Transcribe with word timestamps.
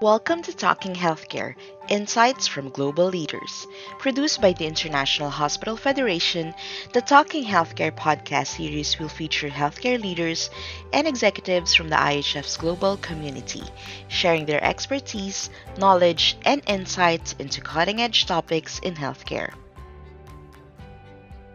Welcome 0.00 0.42
to 0.42 0.54
Talking 0.54 0.94
Healthcare 0.94 1.56
Insights 1.88 2.46
from 2.46 2.68
Global 2.68 3.06
Leaders. 3.06 3.66
Produced 3.98 4.40
by 4.40 4.52
the 4.52 4.64
International 4.64 5.28
Hospital 5.28 5.76
Federation, 5.76 6.54
the 6.92 7.00
Talking 7.00 7.44
Healthcare 7.44 7.90
podcast 7.90 8.46
series 8.58 8.96
will 9.00 9.08
feature 9.08 9.48
healthcare 9.48 10.00
leaders 10.00 10.50
and 10.92 11.08
executives 11.08 11.74
from 11.74 11.88
the 11.88 11.96
IHF's 11.96 12.56
global 12.56 12.96
community, 12.98 13.64
sharing 14.06 14.46
their 14.46 14.62
expertise, 14.62 15.50
knowledge, 15.78 16.36
and 16.44 16.62
insights 16.68 17.34
into 17.40 17.60
cutting 17.60 18.00
edge 18.00 18.24
topics 18.24 18.78
in 18.78 18.94
healthcare. 18.94 19.52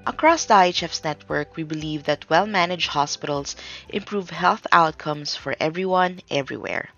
Across 0.06 0.46
the 0.48 0.56
IHF's 0.56 1.06
network, 1.06 1.56
we 1.56 1.64
believe 1.64 2.04
that 2.04 2.30
well 2.30 2.46
managed 2.46 2.90
hospitals 2.90 3.56
improve 3.88 4.32
health 4.32 4.68
outcomes 4.74 5.34
for 5.34 5.56
everyone, 5.62 6.20
everywhere. 6.30 6.90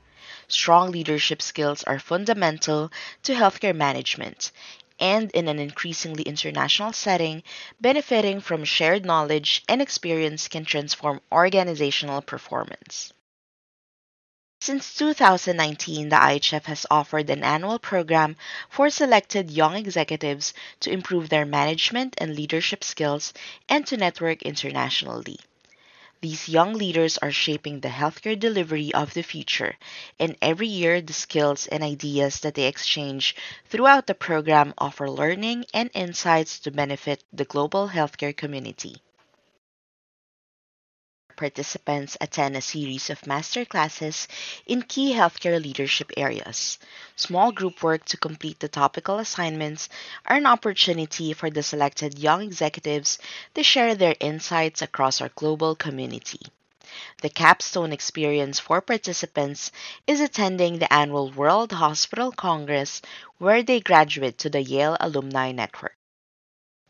Strong 0.47 0.91
leadership 0.91 1.41
skills 1.41 1.83
are 1.83 1.99
fundamental 1.99 2.91
to 3.23 3.33
healthcare 3.33 3.75
management, 3.75 4.51
and 4.99 5.31
in 5.31 5.47
an 5.47 5.59
increasingly 5.59 6.23
international 6.23 6.93
setting, 6.93 7.43
benefiting 7.81 8.39
from 8.39 8.63
shared 8.63 9.05
knowledge 9.05 9.63
and 9.67 9.81
experience 9.81 10.47
can 10.47 10.65
transform 10.65 11.19
organizational 11.31 12.21
performance. 12.21 13.11
Since 14.61 14.95
2019, 14.95 16.09
the 16.09 16.15
IHF 16.15 16.65
has 16.65 16.85
offered 16.89 17.29
an 17.29 17.43
annual 17.43 17.77
program 17.77 18.35
for 18.69 18.89
selected 18.89 19.51
young 19.51 19.75
executives 19.75 20.53
to 20.79 20.91
improve 20.91 21.29
their 21.29 21.45
management 21.45 22.15
and 22.17 22.35
leadership 22.35 22.83
skills 22.83 23.33
and 23.69 23.85
to 23.85 23.97
network 23.97 24.41
internationally. 24.41 25.39
These 26.25 26.49
young 26.49 26.73
leaders 26.73 27.19
are 27.19 27.31
shaping 27.31 27.81
the 27.81 27.89
healthcare 27.89 28.39
delivery 28.39 28.91
of 28.95 29.13
the 29.13 29.21
future, 29.21 29.77
and 30.19 30.35
every 30.41 30.65
year 30.67 30.99
the 30.99 31.13
skills 31.13 31.67
and 31.67 31.83
ideas 31.83 32.39
that 32.39 32.55
they 32.55 32.65
exchange 32.65 33.35
throughout 33.69 34.07
the 34.07 34.15
program 34.15 34.73
offer 34.79 35.07
learning 35.07 35.65
and 35.71 35.91
insights 35.93 36.57
to 36.61 36.71
benefit 36.71 37.23
the 37.31 37.45
global 37.45 37.89
healthcare 37.89 38.35
community. 38.35 39.03
Participants 41.35 42.17
attend 42.21 42.55
a 42.55 42.61
series 42.61 43.09
of 43.09 43.27
master 43.27 43.65
classes 43.65 44.27
in 44.65 44.81
key 44.81 45.13
healthcare 45.13 45.61
leadership 45.61 46.11
areas. 46.15 46.79
Small 47.15 47.51
group 47.51 47.83
work 47.83 48.05
to 48.05 48.17
complete 48.17 48.59
the 48.59 48.67
topical 48.67 49.19
assignments 49.19 49.89
are 50.25 50.37
an 50.37 50.45
opportunity 50.45 51.33
for 51.33 51.49
the 51.49 51.63
selected 51.63 52.19
young 52.19 52.41
executives 52.41 53.19
to 53.53 53.63
share 53.63 53.95
their 53.95 54.15
insights 54.19 54.81
across 54.81 55.21
our 55.21 55.29
global 55.35 55.75
community. 55.75 56.41
The 57.21 57.29
capstone 57.29 57.91
experience 57.91 58.59
for 58.59 58.79
participants 58.79 59.71
is 60.07 60.21
attending 60.21 60.79
the 60.79 60.93
annual 60.93 61.31
World 61.31 61.71
Hospital 61.71 62.31
Congress, 62.31 63.01
where 63.37 63.63
they 63.63 63.79
graduate 63.79 64.37
to 64.37 64.49
the 64.49 64.61
YEL 64.61 64.95
Alumni 64.99 65.51
Network. 65.51 65.94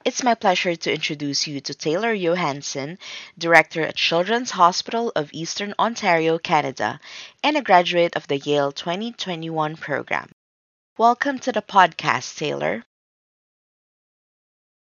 It's 0.06 0.22
my 0.22 0.36
pleasure 0.36 0.76
to 0.76 0.94
introduce 0.94 1.48
you 1.48 1.60
to 1.62 1.74
Taylor 1.74 2.14
Johansen, 2.14 3.00
Director 3.40 3.82
at 3.82 3.96
Children's 3.96 4.52
Hospital 4.52 5.12
of 5.16 5.32
Eastern 5.34 5.74
Ontario, 5.80 6.38
Canada, 6.38 7.00
and 7.42 7.58
a 7.58 7.64
graduate 7.64 8.16
of 8.16 8.28
the 8.28 8.38
YEL 8.38 8.72
2021 8.72 9.76
program. 9.78 10.30
Welcome 11.00 11.40
to 11.40 11.52
the 11.52 11.64
podcast, 11.64 12.38
Taylor. 12.38 12.84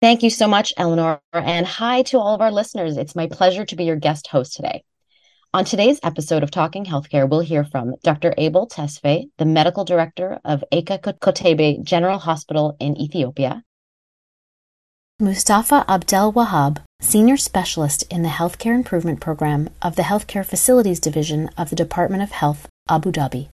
Thank 0.01 0.23
you 0.23 0.29
so 0.29 0.45
much, 0.45 0.73
Eleanor, 0.75 1.21
and 1.31 1.65
hi 1.65 2.01
to 2.01 2.19
all 2.19 2.35
of 2.35 2.41
our 2.41 2.51
listeners. 2.51 2.97
It's 2.97 3.15
my 3.15 3.27
pleasure 3.27 3.63
to 3.63 3.75
be 3.77 3.85
your 3.85 3.95
guest 3.95 4.27
host 4.27 4.57
today. 4.57 4.83
On 5.53 5.63
today's 5.63 6.01
episode 6.03 6.43
of 6.43 6.51
Talking 6.51 6.83
Healthcare, 6.83 7.29
we'll 7.29 7.39
hear 7.39 7.63
from 7.63 7.95
Dr. 8.03 8.33
Abel 8.37 8.67
Tesfaye, 8.67 9.29
the 9.37 9.45
medical 9.45 9.85
director 9.85 10.41
of 10.43 10.65
Eka 10.73 10.99
Kotebe 10.99 11.81
General 11.81 12.19
Hospital 12.19 12.75
in 12.81 12.99
Ethiopia, 12.99 13.63
Mustafa 15.19 15.83
Abdel 15.87 16.31
Wahab, 16.31 16.83
Senior 17.01 17.37
Specialist 17.37 18.03
in 18.03 18.21
the 18.21 18.29
Healthcare 18.29 18.75
Improvement 18.75 19.19
Program 19.19 19.67
of 19.81 19.95
the 19.95 20.03
Healthcare 20.03 20.45
Facilities 20.45 20.99
Division 20.99 21.49
of 21.57 21.71
the 21.71 21.75
Department 21.75 22.21
of 22.21 22.29
Health, 22.29 22.69
Abu 22.87 23.11
Dhabi. 23.11 23.49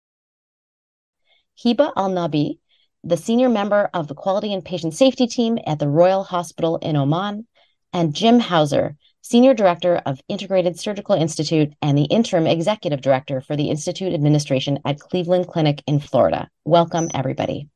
Hiba 1.63 1.93
Al 1.97 2.09
Nabi, 2.09 2.61
the 3.05 3.19
Senior 3.19 3.51
Member 3.51 3.91
of 3.93 4.09
the 4.09 4.15
Quality 4.15 4.55
and 4.55 4.65
Patient 4.65 4.95
Safety 4.95 5.27
Team 5.27 5.59
at 5.67 5.79
the 5.79 5.87
Royal 5.87 6.25
Hospital 6.25 6.79
in 6.79 6.97
Oman, 6.97 7.47
and 7.93 8.15
Jim 8.15 8.41
Hauser, 8.41 8.97
Senior 9.21 9.53
Director 9.53 9.97
of 10.07 10.23
Integrated 10.31 10.81
Surgical 10.81 11.15
Institute 11.15 11.75
and 11.83 11.99
the 11.99 12.05
Interim 12.05 12.47
Executive 12.47 13.03
Director 13.03 13.43
for 13.43 13.55
the 13.55 13.69
Institute 13.69 14.15
Administration 14.15 14.79
at 14.87 14.99
Cleveland 14.99 15.47
Clinic 15.49 15.83
in 15.87 16.01
Florida. 16.01 16.49
Welcome, 16.65 17.09
everybody. 17.13 17.69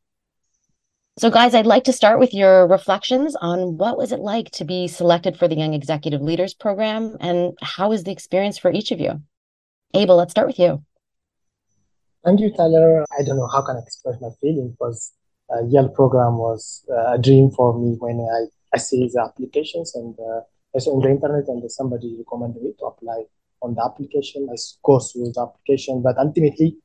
So, 1.16 1.30
guys, 1.30 1.54
I'd 1.54 1.64
like 1.64 1.84
to 1.84 1.92
start 1.92 2.18
with 2.18 2.34
your 2.34 2.66
reflections 2.66 3.36
on 3.40 3.78
what 3.78 3.96
was 3.96 4.10
it 4.10 4.18
like 4.18 4.50
to 4.58 4.64
be 4.64 4.88
selected 4.88 5.38
for 5.38 5.46
the 5.46 5.54
Young 5.54 5.72
Executive 5.72 6.20
Leaders 6.20 6.54
Program, 6.54 7.16
and 7.20 7.56
how 7.62 7.90
was 7.90 8.02
the 8.02 8.10
experience 8.10 8.58
for 8.58 8.72
each 8.72 8.90
of 8.90 8.98
you? 8.98 9.22
Abel, 9.94 10.16
let's 10.16 10.32
start 10.32 10.48
with 10.48 10.58
you. 10.58 10.82
Thank 12.24 12.40
you, 12.40 12.50
Tyler. 12.50 13.04
I 13.16 13.22
don't 13.22 13.36
know 13.36 13.46
how 13.46 13.62
can 13.62 13.76
I 13.76 13.80
express 13.86 14.20
my 14.20 14.30
feeling 14.40 14.70
because 14.70 15.12
uh, 15.54 15.62
YEL 15.68 15.90
program 15.90 16.36
was 16.38 16.84
uh, 16.90 17.12
a 17.12 17.18
dream 17.18 17.52
for 17.52 17.78
me 17.78 17.94
when 18.00 18.18
I, 18.18 18.50
I 18.74 18.78
see 18.78 19.06
the 19.06 19.22
applications 19.22 19.94
and 19.94 20.18
uh, 20.18 20.40
I 20.74 20.80
saw 20.80 20.96
on 20.96 21.02
the 21.02 21.10
internet 21.10 21.46
and 21.46 21.62
somebody 21.70 22.16
recommended 22.18 22.60
me 22.60 22.72
to 22.80 22.86
apply 22.86 23.22
on 23.62 23.76
the 23.76 23.84
application. 23.84 24.48
I 24.50 24.56
go 24.82 24.98
through 24.98 25.30
the 25.32 25.42
application, 25.42 26.02
but 26.02 26.18
ultimately, 26.18 26.76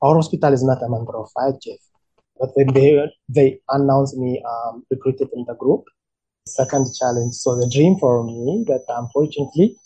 our 0.00 0.14
hospital 0.14 0.52
is 0.52 0.62
not 0.62 0.80
a 0.80 0.88
member 0.88 1.16
of 1.16 1.28
IHF. 1.36 1.80
But 2.38 2.50
when 2.54 2.72
they 2.74 3.10
they 3.28 3.60
announced 3.68 4.16
me 4.16 4.42
um, 4.42 4.84
recruited 4.90 5.28
in 5.34 5.44
the 5.46 5.54
group, 5.54 5.84
second 6.46 6.86
challenge. 6.98 7.34
So 7.34 7.56
the 7.56 7.70
dream 7.70 7.98
for 7.98 8.24
me 8.24 8.64
that 8.68 8.84
unfortunately, 8.88 9.76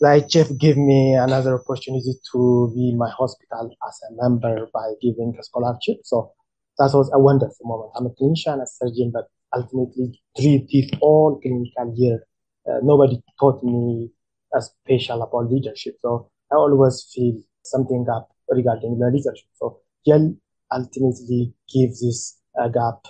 like 0.00 0.28
Jeff 0.28 0.48
gave 0.58 0.76
me 0.76 1.14
another 1.14 1.54
opportunity 1.60 2.14
to 2.32 2.72
be 2.74 2.94
my 2.94 3.10
hospital 3.10 3.70
as 3.88 4.00
a 4.10 4.22
member 4.22 4.68
by 4.72 4.92
giving 5.00 5.34
a 5.38 5.42
scholarship. 5.42 5.98
So 6.04 6.32
that 6.78 6.90
was 6.92 7.10
a 7.12 7.18
wonderful 7.18 7.66
moment. 7.66 7.92
I'm 7.96 8.06
a 8.06 8.10
clinician, 8.10 8.62
a 8.62 8.66
surgeon, 8.66 9.12
but 9.12 9.28
ultimately 9.54 10.20
treated 10.36 10.98
all 11.00 11.40
clinical 11.40 11.94
year. 11.96 12.26
Uh, 12.68 12.80
nobody 12.82 13.22
taught 13.38 13.62
me 13.62 14.10
a 14.52 14.60
special 14.60 15.22
about 15.22 15.50
leadership. 15.50 15.96
So 16.02 16.28
I 16.50 16.56
always 16.56 17.06
feel 17.14 17.40
something 17.64 18.06
up 18.12 18.28
regarding 18.48 18.98
the 18.98 19.06
leadership. 19.06 19.46
So 19.54 19.80
YEL 20.04 20.34
ultimately 20.74 21.54
give 21.72 21.90
this 21.90 22.38
a 22.56 22.68
gap 22.70 23.04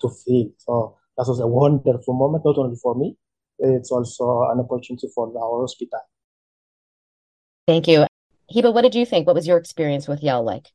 to 0.00 0.08
fill. 0.08 0.50
So 0.58 0.96
that 1.16 1.26
was 1.26 1.40
a 1.40 1.46
wonderful 1.46 2.14
moment, 2.14 2.44
not 2.44 2.58
only 2.58 2.76
for 2.76 2.94
me, 2.94 3.16
it's 3.58 3.90
also 3.90 4.42
an 4.50 4.60
opportunity 4.60 5.08
for 5.14 5.28
our 5.28 5.60
hospital. 5.62 6.00
Thank 7.66 7.88
you. 7.88 8.06
Hiba, 8.54 8.72
what 8.72 8.82
did 8.82 8.94
you 8.94 9.06
think? 9.06 9.26
What 9.26 9.34
was 9.34 9.46
your 9.46 9.58
experience 9.58 10.06
with 10.06 10.22
YEL 10.22 10.44
like? 10.44 10.66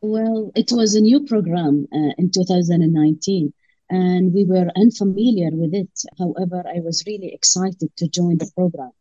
Well, 0.00 0.50
it 0.54 0.72
was 0.72 0.94
a 0.94 1.00
new 1.00 1.26
program 1.26 1.86
uh, 1.92 2.14
in 2.16 2.30
2019 2.30 3.52
and 3.90 4.32
we 4.32 4.44
were 4.44 4.70
unfamiliar 4.76 5.50
with 5.52 5.74
it. 5.74 5.90
However, 6.18 6.62
I 6.66 6.80
was 6.80 7.04
really 7.06 7.34
excited 7.34 7.90
to 7.96 8.08
join 8.08 8.38
the 8.38 8.50
program, 8.56 8.92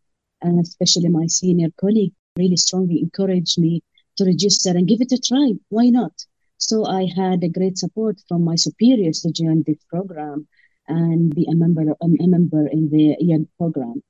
and 0.42 0.60
especially 0.60 1.10
my 1.10 1.28
senior 1.28 1.70
colleague 1.80 2.14
really 2.38 2.58
strongly 2.58 3.00
encouraged 3.00 3.60
me 3.60 3.84
to 4.18 4.26
register 4.26 4.72
and 4.72 4.88
give 4.88 5.02
it 5.02 5.12
a 5.12 5.20
try. 5.20 5.54
Why 5.70 5.90
not? 5.90 6.14
So 6.60 6.86
I 6.86 7.08
had 7.16 7.44
a 7.44 7.50
great 7.50 7.78
support 7.78 8.22
from 8.28 8.44
my 8.44 8.56
superiors 8.56 9.22
to 9.22 9.32
join 9.32 9.64
this 9.66 9.82
program 9.90 10.48
and 10.88 11.34
be 11.34 11.48
a 11.50 11.56
member, 11.56 11.96
um, 12.02 12.18
a 12.20 12.28
member 12.28 12.68
in 12.68 12.90
the 12.90 13.16
young 13.20 13.48
program. 13.58 14.04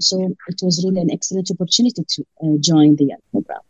So 0.00 0.34
it 0.48 0.60
was 0.62 0.84
really 0.84 1.00
an 1.00 1.10
excellent 1.10 1.50
opportunity 1.50 2.04
to 2.06 2.24
uh, 2.42 2.56
join 2.60 2.94
the 2.94 3.06
young 3.06 3.24
program. 3.32 3.60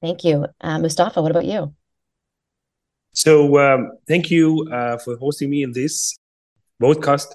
Thank 0.00 0.22
you. 0.22 0.46
Uh, 0.60 0.78
Mustafa, 0.78 1.20
what 1.20 1.32
about 1.32 1.44
you? 1.44 1.74
So 3.12 3.58
um, 3.58 3.92
thank 4.06 4.30
you 4.30 4.68
uh, 4.70 4.98
for 4.98 5.16
hosting 5.16 5.50
me 5.50 5.64
in 5.64 5.72
this 5.72 6.16
broadcast. 6.78 7.34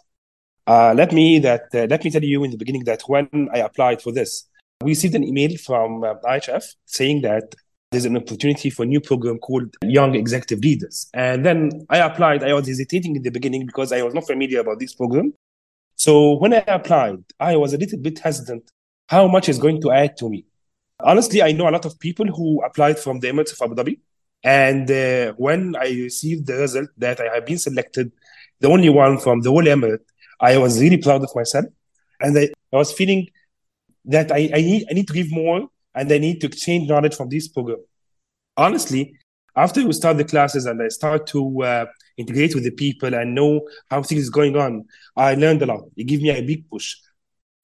Uh, 0.66 0.94
let 0.94 1.12
me 1.12 1.40
that 1.40 1.64
uh, 1.74 1.88
let 1.90 2.04
me 2.06 2.12
tell 2.12 2.24
you 2.24 2.44
in 2.44 2.52
the 2.52 2.58
beginning 2.58 2.84
that 2.86 3.02
when 3.08 3.50
I 3.54 3.60
applied 3.60 4.02
for 4.02 4.14
this, 4.14 4.48
we 4.82 4.92
received 4.92 5.16
an 5.16 5.24
email 5.24 5.58
from 5.58 6.04
uh, 6.04 6.14
IHF 6.24 6.76
saying 6.86 7.22
that 7.22 7.56
there's 7.92 8.06
an 8.06 8.18
opportunity 8.18 8.70
for 8.70 8.84
a 8.84 8.86
new 8.86 9.02
program 9.02 9.40
called 9.40 9.76
Young 9.84 10.16
Executive 10.16 10.60
Leaders. 10.60 11.10
And 11.14 11.44
then 11.44 11.86
I 11.90 12.00
applied. 12.00 12.44
I 12.44 12.54
was 12.54 12.68
hesitating 12.68 13.16
in 13.16 13.24
the 13.24 13.32
beginning 13.32 13.66
because 13.66 13.92
I 13.92 14.04
was 14.04 14.14
not 14.14 14.28
familiar 14.28 14.60
about 14.60 14.80
this 14.80 14.94
program. 14.94 15.34
So 15.96 16.38
when 16.38 16.54
I 16.54 16.64
applied, 16.68 17.24
I 17.40 17.56
was 17.56 17.74
a 17.74 17.78
little 17.78 18.00
bit 18.00 18.20
hesitant 18.20 18.72
how 19.08 19.28
much 19.28 19.50
is 19.50 19.58
going 19.58 19.82
to 19.82 19.92
add 19.92 20.18
to 20.18 20.30
me. 20.30 20.46
Honestly, 21.00 21.42
I 21.42 21.52
know 21.52 21.68
a 21.68 21.72
lot 21.72 21.86
of 21.86 22.00
people 22.00 22.28
who 22.28 22.62
applied 22.64 23.00
from 23.00 23.20
the 23.20 23.30
Emirates 23.30 23.54
of 23.54 23.72
Abu 23.72 23.76
Dhabi. 23.76 24.00
And 24.44 24.90
uh, 24.90 25.34
when 25.38 25.76
I 25.76 25.90
received 25.90 26.46
the 26.46 26.58
result 26.58 26.90
that 26.98 27.20
I 27.20 27.34
have 27.34 27.46
been 27.46 27.58
selected, 27.58 28.12
the 28.60 28.70
only 28.70 28.90
one 28.90 29.18
from 29.18 29.42
the 29.42 29.50
whole 29.50 29.64
Emirate, 29.64 30.06
I 30.40 30.58
was 30.58 30.80
really 30.80 30.98
proud 30.98 31.24
of 31.24 31.36
myself. 31.36 31.66
And 32.22 32.38
I, 32.38 32.50
I 32.72 32.78
was 32.78 32.94
feeling 32.94 33.28
that 34.06 34.32
I, 34.32 34.50
I, 34.54 34.62
need, 34.62 34.86
I 34.90 34.94
need 34.94 35.08
to 35.08 35.14
give 35.14 35.32
more 35.32 35.70
and 36.00 36.10
they 36.10 36.18
need 36.18 36.40
to 36.40 36.48
exchange 36.48 36.88
knowledge 36.88 37.14
from 37.14 37.28
this 37.30 37.50
program. 37.50 37.80
honestly, 38.56 39.14
after 39.56 39.86
we 39.86 39.92
start 39.92 40.16
the 40.18 40.24
classes 40.24 40.66
and 40.66 40.82
I 40.82 40.88
start 40.88 41.28
to 41.28 41.64
uh, 41.64 41.86
integrate 42.16 42.56
with 42.56 42.64
the 42.64 42.72
people 42.72 43.14
and 43.14 43.36
know 43.36 43.68
how 43.90 44.02
things 44.02 44.22
is 44.22 44.30
going 44.30 44.56
on, 44.56 44.86
I 45.18 45.36
learned 45.36 45.62
a 45.62 45.66
lot. 45.66 45.84
It 45.98 46.06
gave 46.06 46.22
me 46.22 46.30
a 46.30 46.42
big 46.42 46.70
push. 46.70 46.96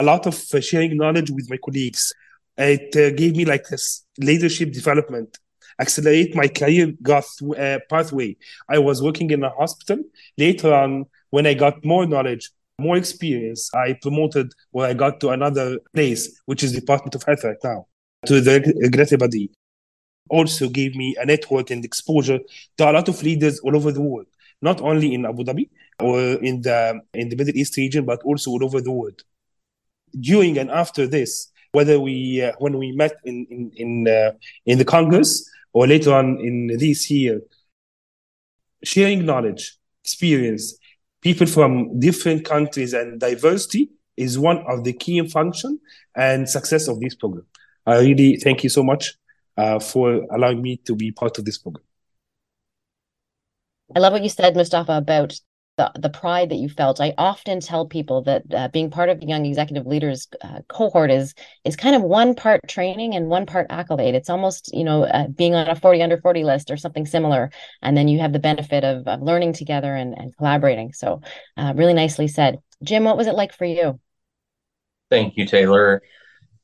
A 0.02 0.04
lot 0.04 0.28
of 0.28 0.36
uh, 0.54 0.60
sharing 0.60 0.98
knowledge 0.98 1.32
with 1.32 1.50
my 1.50 1.58
colleagues. 1.64 2.14
It 2.58 2.94
uh, 2.98 3.16
gave 3.16 3.38
me 3.38 3.46
like 3.46 3.66
this 3.70 4.06
leadership 4.18 4.74
development, 4.74 5.38
accelerate 5.80 6.36
my 6.36 6.50
career 6.50 6.92
growth 7.02 7.32
uh, 7.58 7.80
pathway. 7.90 8.36
I 8.68 8.80
was 8.80 9.02
working 9.02 9.32
in 9.32 9.44
a 9.46 9.50
hospital. 9.52 10.00
Later 10.38 10.74
on, 10.74 11.06
when 11.30 11.48
I 11.48 11.54
got 11.54 11.86
more 11.86 12.06
knowledge, 12.06 12.50
more 12.80 12.98
experience, 12.98 13.74
I 13.74 13.98
promoted 14.02 14.52
where 14.72 14.90
I 14.90 14.94
got 14.94 15.22
to 15.22 15.30
another 15.30 15.80
place, 15.94 16.42
which 16.46 16.64
is 16.64 16.74
Department 16.74 17.16
of 17.16 17.24
Health 17.24 17.46
right 17.46 17.64
now, 17.64 17.88
to 18.26 18.42
the 18.42 18.74
regulatory 18.82 19.18
body 19.18 19.52
also 20.30 20.70
gave 20.70 20.96
me 20.96 21.16
a 21.20 21.26
network 21.26 21.70
and 21.70 21.86
exposure 21.86 22.40
to 22.78 22.90
a 22.90 22.92
lot 22.92 23.08
of 23.08 23.22
leaders 23.22 23.60
all 23.60 23.76
over 23.76 23.92
the 23.92 24.02
world, 24.02 24.28
not 24.62 24.82
only 24.82 25.14
in 25.14 25.26
Abu 25.26 25.44
Dhabi 25.44 25.70
or 26.00 26.20
in 26.20 26.62
the 26.62 27.02
in 27.14 27.30
the 27.30 27.36
Middle 27.36 27.56
East 27.56 27.78
region, 27.78 28.06
but 28.06 28.22
also 28.24 28.52
all 28.52 28.64
over 28.64 28.82
the 28.82 28.92
world. 28.92 29.22
During 30.20 30.58
and 30.58 30.72
after 30.72 31.08
this, 31.08 31.52
whether 31.72 32.00
we 32.00 32.42
uh, 32.42 32.54
when 32.60 32.78
we 32.78 32.92
met 32.92 33.16
in 33.24 33.46
in 33.50 33.72
in, 33.76 34.08
uh, 34.08 34.32
in 34.66 34.78
the 34.78 34.86
Congress 34.86 35.48
or 35.74 35.88
later 35.88 36.14
on 36.14 36.40
in 36.40 36.68
this 36.80 37.12
year, 37.12 37.42
sharing 38.84 39.26
knowledge, 39.26 39.78
experience, 40.04 40.78
people 41.22 41.48
from 41.48 42.00
different 42.00 42.46
countries 42.46 42.94
and 42.94 43.20
diversity 43.20 43.90
is 44.16 44.40
one 44.40 44.60
of 44.68 44.84
the 44.84 44.94
key 44.94 45.28
function 45.28 45.80
and 46.16 46.48
success 46.48 46.88
of 46.88 47.00
this 47.00 47.16
program. 47.16 47.46
I 47.86 48.00
really 48.00 48.38
thank 48.38 48.64
you 48.64 48.70
so 48.70 48.84
much 48.84 49.14
uh, 49.58 49.80
for 49.80 50.26
allowing 50.32 50.62
me 50.62 50.78
to 50.86 50.96
be 50.96 51.12
part 51.12 51.38
of 51.38 51.46
this 51.46 51.58
program. 51.58 51.86
I 53.96 54.00
love 54.00 54.14
what 54.14 54.24
you 54.24 54.30
said, 54.30 54.56
Mustafa, 54.56 54.94
about 54.94 55.40
the, 55.78 55.92
the 56.00 56.10
pride 56.10 56.50
that 56.50 56.56
you 56.56 56.70
felt. 56.70 57.02
I 57.02 57.14
often 57.18 57.60
tell 57.60 57.86
people 57.86 58.24
that 58.24 58.44
uh, 58.54 58.68
being 58.70 58.90
part 58.90 59.10
of 59.10 59.20
the 59.20 59.28
Young 59.28 59.46
Executive 59.46 59.86
Leaders 59.86 60.28
uh, 60.42 60.62
cohort 60.68 61.12
is 61.12 61.36
is 61.64 61.76
kind 61.76 61.96
of 61.96 62.02
one 62.02 62.34
part 62.34 62.62
training 62.68 63.14
and 63.14 63.28
one 63.28 63.46
part 63.46 63.68
accolade. 63.70 64.16
It's 64.16 64.30
almost 64.30 64.74
you 64.74 64.84
know 64.84 65.04
uh, 65.04 65.28
being 65.28 65.54
on 65.54 65.68
a 65.68 65.76
forty 65.76 66.02
under 66.02 66.18
forty 66.18 66.44
list 66.44 66.72
or 66.72 66.78
something 66.78 67.06
similar, 67.06 67.52
and 67.82 67.96
then 67.96 68.08
you 68.08 68.20
have 68.20 68.34
the 68.34 68.40
benefit 68.40 68.84
of, 68.84 69.08
of 69.08 69.22
learning 69.22 69.54
together 69.54 69.94
and, 69.94 70.18
and 70.18 70.36
collaborating. 70.36 70.94
So, 70.94 71.22
uh, 71.58 71.74
really 71.76 71.94
nicely 71.94 72.28
said, 72.28 72.60
Jim. 72.82 73.04
What 73.04 73.18
was 73.18 73.28
it 73.28 73.36
like 73.36 73.54
for 73.54 73.66
you? 73.66 74.00
Thank 75.10 75.38
you, 75.38 75.46
Taylor. 75.46 76.02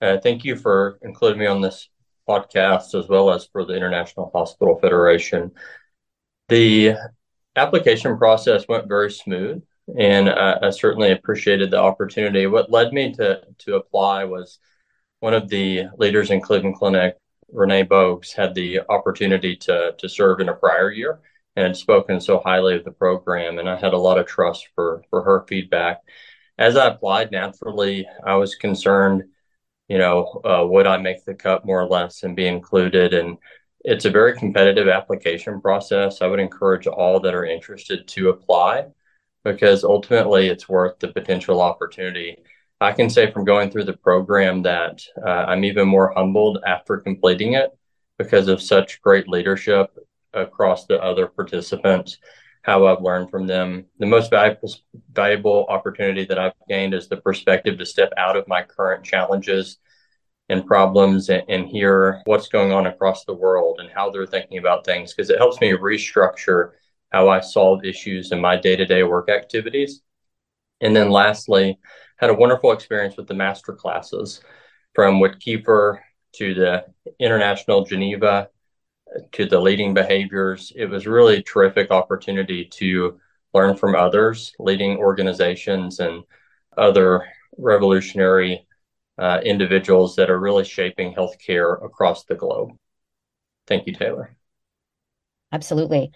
Uh, 0.01 0.17
thank 0.17 0.43
you 0.43 0.55
for 0.55 0.97
including 1.03 1.39
me 1.39 1.45
on 1.45 1.61
this 1.61 1.87
podcast 2.27 2.97
as 2.97 3.07
well 3.07 3.29
as 3.29 3.45
for 3.51 3.65
the 3.65 3.75
International 3.75 4.31
Hospital 4.33 4.79
Federation. 4.79 5.51
The 6.49 6.95
application 7.55 8.17
process 8.17 8.67
went 8.67 8.87
very 8.87 9.11
smooth, 9.11 9.61
and 9.97 10.29
I, 10.29 10.57
I 10.63 10.69
certainly 10.71 11.11
appreciated 11.11 11.71
the 11.71 11.79
opportunity. 11.79 12.47
What 12.47 12.71
led 12.71 12.93
me 12.93 13.13
to 13.13 13.41
to 13.59 13.75
apply 13.75 14.25
was 14.25 14.59
one 15.19 15.33
of 15.33 15.49
the 15.49 15.85
leaders 15.97 16.31
in 16.31 16.41
Cleveland 16.41 16.77
Clinic, 16.77 17.17
Renee 17.51 17.83
Bogues, 17.83 18.33
had 18.33 18.55
the 18.55 18.81
opportunity 18.89 19.55
to 19.57 19.93
to 19.97 20.09
serve 20.09 20.39
in 20.39 20.49
a 20.49 20.55
prior 20.55 20.91
year 20.91 21.19
and 21.55 21.67
had 21.67 21.75
spoken 21.75 22.19
so 22.19 22.39
highly 22.39 22.75
of 22.75 22.85
the 22.85 22.91
program, 22.91 23.59
and 23.59 23.69
I 23.69 23.77
had 23.77 23.93
a 23.93 23.97
lot 23.97 24.17
of 24.17 24.25
trust 24.25 24.67
for 24.73 25.03
for 25.09 25.21
her 25.23 25.45
feedback. 25.47 26.01
As 26.57 26.75
I 26.75 26.87
applied, 26.87 27.31
naturally, 27.31 28.07
I 28.25 28.35
was 28.35 28.55
concerned 28.55 29.23
you 29.91 29.97
know, 29.97 30.39
uh, 30.45 30.65
would 30.65 30.87
I 30.87 30.95
make 30.95 31.25
the 31.25 31.33
cut 31.33 31.65
more 31.65 31.81
or 31.81 31.85
less 31.85 32.23
and 32.23 32.33
be 32.33 32.47
included? 32.47 33.13
And 33.13 33.37
it's 33.81 34.05
a 34.05 34.09
very 34.09 34.37
competitive 34.37 34.87
application 34.87 35.59
process. 35.59 36.21
I 36.21 36.27
would 36.27 36.39
encourage 36.39 36.87
all 36.87 37.19
that 37.19 37.35
are 37.35 37.43
interested 37.43 38.07
to 38.07 38.29
apply 38.29 38.85
because 39.43 39.83
ultimately 39.83 40.47
it's 40.47 40.69
worth 40.69 40.97
the 40.99 41.09
potential 41.09 41.59
opportunity. 41.59 42.37
I 42.79 42.93
can 42.93 43.09
say 43.09 43.33
from 43.33 43.43
going 43.43 43.69
through 43.69 43.83
the 43.83 43.97
program 43.97 44.61
that 44.61 45.01
uh, 45.27 45.29
I'm 45.49 45.65
even 45.65 45.89
more 45.89 46.13
humbled 46.15 46.59
after 46.65 46.95
completing 46.95 47.55
it 47.55 47.77
because 48.17 48.47
of 48.47 48.61
such 48.61 49.01
great 49.01 49.27
leadership 49.27 49.89
across 50.31 50.85
the 50.85 51.03
other 51.03 51.27
participants 51.27 52.17
how 52.63 52.85
I've 52.85 53.01
learned 53.01 53.31
from 53.31 53.47
them. 53.47 53.85
The 53.99 54.05
most 54.05 54.29
valuable, 54.29 54.73
valuable 55.11 55.65
opportunity 55.69 56.25
that 56.25 56.37
I've 56.37 56.53
gained 56.69 56.93
is 56.93 57.07
the 57.07 57.17
perspective 57.17 57.77
to 57.77 57.85
step 57.85 58.11
out 58.17 58.37
of 58.37 58.47
my 58.47 58.61
current 58.61 59.03
challenges 59.03 59.77
and 60.49 60.65
problems 60.65 61.29
and, 61.29 61.43
and 61.47 61.67
hear 61.67 62.21
what's 62.25 62.49
going 62.49 62.71
on 62.71 62.85
across 62.85 63.25
the 63.25 63.33
world 63.33 63.79
and 63.79 63.89
how 63.89 64.11
they're 64.11 64.27
thinking 64.27 64.57
about 64.57 64.85
things 64.85 65.13
because 65.13 65.29
it 65.29 65.37
helps 65.37 65.59
me 65.61 65.71
restructure 65.71 66.71
how 67.11 67.29
I 67.29 67.39
solve 67.39 67.83
issues 67.83 68.31
in 68.31 68.39
my 68.39 68.57
day 68.57 68.75
to 68.75 68.85
day 68.85 69.03
work 69.03 69.29
activities. 69.29 70.01
And 70.81 70.95
then 70.95 71.09
lastly, 71.09 71.79
had 72.17 72.29
a 72.29 72.35
wonderful 72.35 72.71
experience 72.71 73.17
with 73.17 73.27
the 73.27 73.33
master 73.33 73.73
classes 73.73 74.41
from 74.93 75.19
Kiefer 75.19 75.99
to 76.35 76.53
the 76.53 76.85
International 77.19 77.83
Geneva 77.83 78.49
to 79.33 79.45
the 79.45 79.59
leading 79.59 79.93
behaviors. 79.93 80.71
It 80.75 80.85
was 80.85 81.07
really 81.07 81.37
a 81.37 81.43
terrific 81.43 81.91
opportunity 81.91 82.65
to 82.65 83.19
learn 83.53 83.75
from 83.75 83.95
others, 83.95 84.53
leading 84.59 84.97
organizations 84.97 85.99
and 85.99 86.23
other 86.77 87.27
revolutionary 87.57 88.65
uh, 89.17 89.39
individuals 89.43 90.15
that 90.15 90.29
are 90.29 90.39
really 90.39 90.63
shaping 90.63 91.13
healthcare 91.13 91.83
across 91.83 92.23
the 92.25 92.35
globe. 92.35 92.71
Thank 93.67 93.87
you, 93.87 93.93
Taylor. 93.93 94.35
Absolutely. 95.51 96.11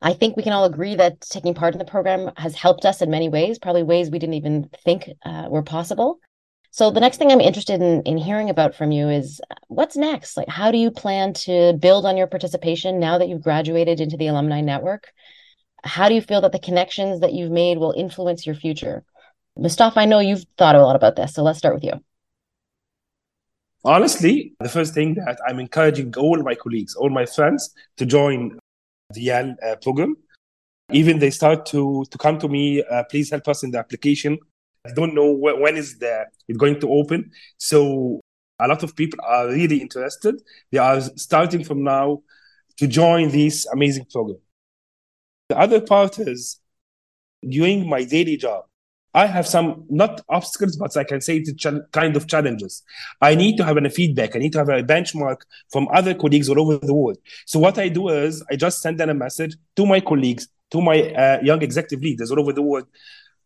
I 0.00 0.14
think 0.14 0.36
we 0.36 0.42
can 0.42 0.52
all 0.52 0.64
agree 0.64 0.94
that 0.94 1.20
taking 1.20 1.54
part 1.54 1.74
in 1.74 1.78
the 1.78 1.84
program 1.84 2.30
has 2.36 2.54
helped 2.54 2.84
us 2.84 3.02
in 3.02 3.10
many 3.10 3.28
ways, 3.28 3.58
probably 3.58 3.82
ways 3.82 4.10
we 4.10 4.18
didn't 4.18 4.34
even 4.34 4.70
think 4.84 5.10
uh, 5.24 5.46
were 5.50 5.62
possible. 5.62 6.20
So 6.70 6.90
the 6.90 7.00
next 7.00 7.16
thing 7.16 7.32
I'm 7.32 7.40
interested 7.40 7.80
in 7.80 8.02
in 8.02 8.18
hearing 8.18 8.50
about 8.50 8.74
from 8.74 8.92
you 8.92 9.08
is 9.08 9.40
what's 9.68 9.96
next? 9.96 10.36
Like 10.36 10.48
how 10.48 10.70
do 10.70 10.78
you 10.78 10.90
plan 10.90 11.32
to 11.44 11.72
build 11.74 12.06
on 12.06 12.16
your 12.16 12.26
participation 12.26 13.00
now 13.00 13.18
that 13.18 13.28
you've 13.28 13.42
graduated 13.42 14.00
into 14.00 14.16
the 14.16 14.28
alumni 14.28 14.60
network? 14.60 15.08
How 15.84 16.08
do 16.08 16.14
you 16.14 16.20
feel 16.20 16.40
that 16.42 16.52
the 16.52 16.58
connections 16.58 17.20
that 17.20 17.32
you've 17.32 17.50
made 17.50 17.78
will 17.78 17.94
influence 17.96 18.46
your 18.46 18.54
future? 18.54 19.04
Mustafa, 19.56 20.00
I 20.00 20.04
know 20.04 20.20
you've 20.20 20.44
thought 20.56 20.76
a 20.76 20.82
lot 20.82 20.96
about 20.96 21.16
this, 21.16 21.34
so 21.34 21.42
let's 21.42 21.58
start 21.58 21.74
with 21.74 21.84
you. 21.84 21.94
Honestly, 23.84 24.54
the 24.60 24.68
first 24.68 24.92
thing 24.92 25.14
that 25.14 25.38
I'm 25.48 25.60
encouraging 25.60 26.14
all 26.16 26.42
my 26.42 26.54
colleagues, 26.54 26.94
all 26.94 27.10
my 27.10 27.26
friends 27.26 27.74
to 27.96 28.06
join 28.06 28.58
the 29.14 29.20
YEL 29.22 29.56
uh, 29.66 29.76
program. 29.76 30.16
Even 30.92 31.18
they 31.18 31.30
start 31.30 31.66
to 31.66 32.04
to 32.10 32.18
come 32.18 32.38
to 32.38 32.48
me, 32.48 32.82
uh, 32.82 33.04
please 33.10 33.30
help 33.30 33.46
us 33.48 33.62
in 33.62 33.70
the 33.70 33.78
application 33.78 34.38
I 34.88 34.92
don't 34.92 35.14
know 35.14 35.34
wh- 35.34 35.60
when 35.60 35.76
is 35.76 35.98
the 35.98 36.26
it 36.48 36.58
going 36.58 36.80
to 36.80 36.90
open. 36.90 37.30
So 37.58 38.20
a 38.58 38.68
lot 38.68 38.82
of 38.82 38.96
people 38.96 39.18
are 39.26 39.48
really 39.48 39.78
interested. 39.78 40.40
They 40.72 40.78
are 40.78 41.00
starting 41.00 41.64
from 41.64 41.84
now 41.84 42.22
to 42.78 42.86
join 42.86 43.30
this 43.30 43.66
amazing 43.66 44.06
program. 44.10 44.38
The 45.48 45.58
other 45.58 45.80
part 45.80 46.18
is 46.18 46.60
during 47.48 47.88
my 47.88 48.04
daily 48.04 48.36
job, 48.36 48.64
I 49.14 49.26
have 49.26 49.46
some 49.46 49.84
not 49.88 50.20
obstacles, 50.28 50.76
but 50.76 50.96
I 50.96 51.04
can 51.04 51.20
say 51.20 51.38
it's 51.38 51.52
ch- 51.54 51.80
kind 51.92 52.14
of 52.16 52.26
challenges. 52.26 52.82
I 53.20 53.34
need 53.34 53.56
to 53.56 53.64
have 53.64 53.76
a 53.76 53.90
feedback. 53.90 54.36
I 54.36 54.38
need 54.38 54.52
to 54.52 54.58
have 54.58 54.68
a 54.68 54.82
benchmark 54.82 55.38
from 55.72 55.88
other 55.92 56.14
colleagues 56.14 56.48
all 56.48 56.60
over 56.60 56.78
the 56.78 56.94
world. 56.94 57.18
So 57.46 57.58
what 57.58 57.78
I 57.78 57.88
do 57.88 58.10
is 58.10 58.44
I 58.50 58.56
just 58.56 58.80
send 58.82 59.00
them 59.00 59.08
a 59.08 59.14
message 59.14 59.56
to 59.76 59.86
my 59.86 60.00
colleagues, 60.00 60.46
to 60.72 60.80
my 60.80 61.02
uh, 61.14 61.40
young 61.42 61.62
executive 61.62 62.02
leaders 62.02 62.30
all 62.30 62.40
over 62.40 62.52
the 62.52 62.62
world. 62.62 62.86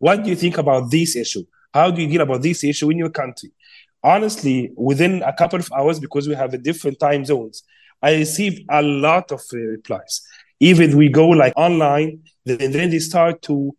What 0.03 0.25
do 0.25 0.31
you 0.31 0.35
think 0.35 0.59
about 0.59 0.91
this 0.91 1.15
issue? 1.15 1.45
How 1.73 1.93
do 1.93 2.03
you 2.03 2.09
deal 2.09 2.23
about 2.23 2.43
this 2.43 2.65
issue 2.65 2.91
in 2.91 2.99
your 2.99 3.09
country? 3.09 3.53
Honestly, 4.03 4.73
within 4.77 5.23
a 5.23 5.33
couple 5.33 5.61
of 5.61 5.69
hours, 5.73 6.01
because 6.01 6.27
we 6.27 6.35
have 6.35 6.53
a 6.53 6.59
different 6.59 6.99
time 6.99 7.25
zones, 7.25 7.63
I 8.03 8.17
received 8.17 8.65
a 8.69 8.83
lot 8.83 9.31
of 9.31 9.41
uh, 9.55 9.59
replies. 9.59 10.27
Even 10.59 10.97
we 10.97 11.09
go 11.09 11.29
like 11.29 11.53
online, 11.57 12.25
then, 12.45 12.73
then 12.73 12.91
they 12.91 12.99
start 12.99 13.43
to 13.43 13.77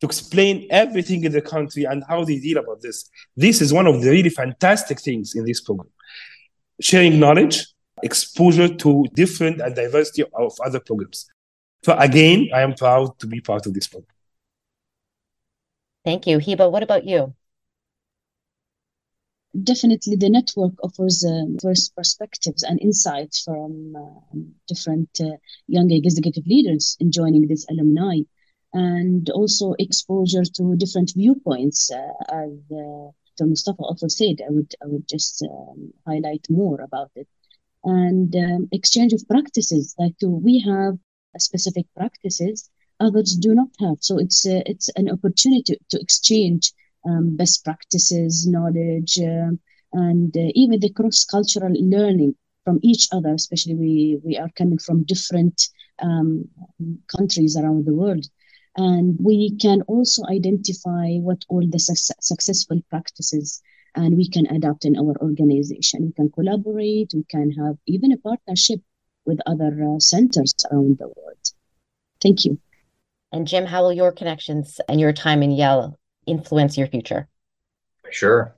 to 0.00 0.06
explain 0.06 0.66
everything 0.70 1.24
in 1.24 1.32
the 1.32 1.42
country 1.42 1.84
and 1.84 2.02
how 2.08 2.24
they 2.24 2.38
deal 2.38 2.56
about 2.56 2.80
this. 2.80 3.10
This 3.36 3.60
is 3.60 3.70
one 3.70 3.86
of 3.86 4.00
the 4.00 4.08
really 4.08 4.30
fantastic 4.30 4.98
things 4.98 5.34
in 5.34 5.44
this 5.44 5.60
program. 5.60 5.90
Sharing 6.80 7.20
knowledge, 7.20 7.66
exposure 8.02 8.74
to 8.76 9.04
different 9.12 9.60
and 9.60 9.76
diversity 9.76 10.22
of 10.22 10.56
other 10.64 10.80
programs. 10.80 11.26
So 11.82 11.94
again, 11.98 12.48
I 12.54 12.62
am 12.62 12.72
proud 12.72 13.18
to 13.18 13.26
be 13.26 13.42
part 13.42 13.66
of 13.66 13.74
this 13.74 13.88
program. 13.88 14.13
Thank 16.04 16.26
you. 16.26 16.38
Hiba, 16.38 16.70
what 16.70 16.82
about 16.84 17.04
you? 17.04 17.34
Definitely, 19.62 20.16
the 20.16 20.28
network 20.30 20.74
offers 20.82 21.24
uh, 21.24 21.44
first 21.62 21.94
perspectives 21.96 22.62
and 22.62 22.80
insights 22.80 23.42
from 23.42 23.94
uh, 23.96 24.36
different 24.68 25.08
uh, 25.20 25.36
young 25.66 25.90
executive 25.90 26.46
leaders 26.46 26.96
in 27.00 27.10
joining 27.12 27.46
this 27.48 27.66
alumni, 27.70 28.20
and 28.72 29.28
also 29.30 29.74
exposure 29.78 30.44
to 30.44 30.76
different 30.76 31.12
viewpoints. 31.16 31.90
Uh, 31.90 32.12
as 32.28 32.52
uh, 32.72 33.44
Mustafa 33.44 33.82
also 33.82 34.08
said, 34.08 34.36
I 34.46 34.50
would 34.50 34.74
I 34.82 34.86
would 34.86 35.08
just 35.08 35.42
um, 35.42 35.92
highlight 36.06 36.46
more 36.50 36.80
about 36.80 37.10
it. 37.16 37.28
and 37.84 38.34
um, 38.36 38.68
exchange 38.72 39.12
of 39.14 39.26
practices. 39.28 39.94
Like 39.98 40.16
we 40.22 40.60
have 40.60 40.98
specific 41.38 41.86
practices 41.96 42.70
others 43.00 43.36
do 43.36 43.54
not 43.54 43.68
have. 43.80 43.98
So 44.00 44.18
it's 44.18 44.46
it's 44.46 44.88
an 44.96 45.10
opportunity 45.10 45.76
to, 45.90 46.00
exchange 46.00 46.72
um, 47.06 47.36
best 47.36 47.64
practices, 47.64 48.46
knowledge, 48.46 49.18
uh, 49.18 49.50
and 49.92 50.36
uh, 50.36 50.50
even 50.54 50.80
the 50.80 50.90
cross 50.90 51.24
cultural 51.24 51.72
learning 51.72 52.34
from 52.64 52.78
each 52.82 53.08
other. 53.12 53.32
Especially 53.34 53.74
we 53.74 54.20
we 54.24 54.36
are 54.36 54.50
coming 54.56 54.78
from 54.78 55.04
different 55.04 55.68
um, 56.00 56.48
countries 57.16 57.56
around 57.56 57.84
the 57.84 57.94
world. 57.94 58.26
And 58.76 59.16
we 59.20 59.56
can 59.56 59.82
also 59.82 60.22
identify 60.26 61.16
what 61.18 61.44
all 61.48 61.64
the 61.64 61.78
su- 61.78 62.14
successful 62.20 62.80
practices 62.90 63.62
and 63.94 64.16
we 64.16 64.28
can 64.28 64.46
adapt 64.46 64.84
in 64.84 64.96
our 64.96 65.14
organization. 65.20 66.06
We 66.06 66.12
can 66.12 66.30
collaborate, 66.30 67.12
we 67.14 67.24
can 67.24 67.52
have 67.52 67.76
even 67.86 68.12
a 68.12 68.18
partnership 68.18 68.80
with 69.24 69.38
other 69.46 69.72
uh, 69.94 70.00
centers 70.00 70.54
around 70.70 70.98
the 70.98 71.06
world. 71.06 71.44
Thank 72.20 72.44
you. 72.44 72.63
And 73.34 73.48
Jim, 73.48 73.66
how 73.66 73.82
will 73.82 73.92
your 73.92 74.12
connections 74.12 74.80
and 74.88 75.00
your 75.00 75.12
time 75.12 75.42
in 75.42 75.50
YEL 75.50 75.98
influence 76.24 76.78
your 76.78 76.86
future? 76.86 77.26
Sure. 78.08 78.54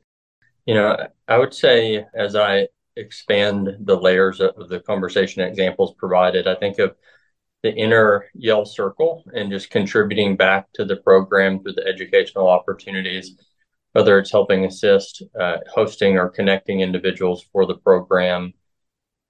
You 0.67 0.75
know, 0.75 0.99
I 1.27 1.39
would 1.39 1.55
say 1.55 2.05
as 2.15 2.37
I 2.37 2.69
expand 2.95 3.71
the 3.81 3.97
layers 3.97 4.39
of 4.43 4.69
the 4.69 4.81
conversation 4.81 5.41
examples 5.41 5.95
provided, 5.97 6.47
I 6.47 6.57
think 6.57 6.79
of 6.79 6.95
the 7.63 7.73
inner 7.73 8.27
YEL 8.35 8.67
circle 8.67 9.25
and 9.33 9.51
just 9.51 9.71
contributing 9.71 10.37
back 10.37 10.71
to 10.75 10.85
the 10.85 10.97
program 10.97 11.63
through 11.63 11.73
the 11.73 11.87
educational 11.87 12.47
opportunities, 12.47 13.35
whether 13.93 14.19
it's 14.19 14.31
helping 14.31 14.67
assist, 14.67 15.23
uh, 15.41 15.57
hosting, 15.73 16.19
or 16.19 16.29
connecting 16.29 16.81
individuals 16.81 17.47
for 17.51 17.65
the 17.65 17.79
program. 17.79 18.53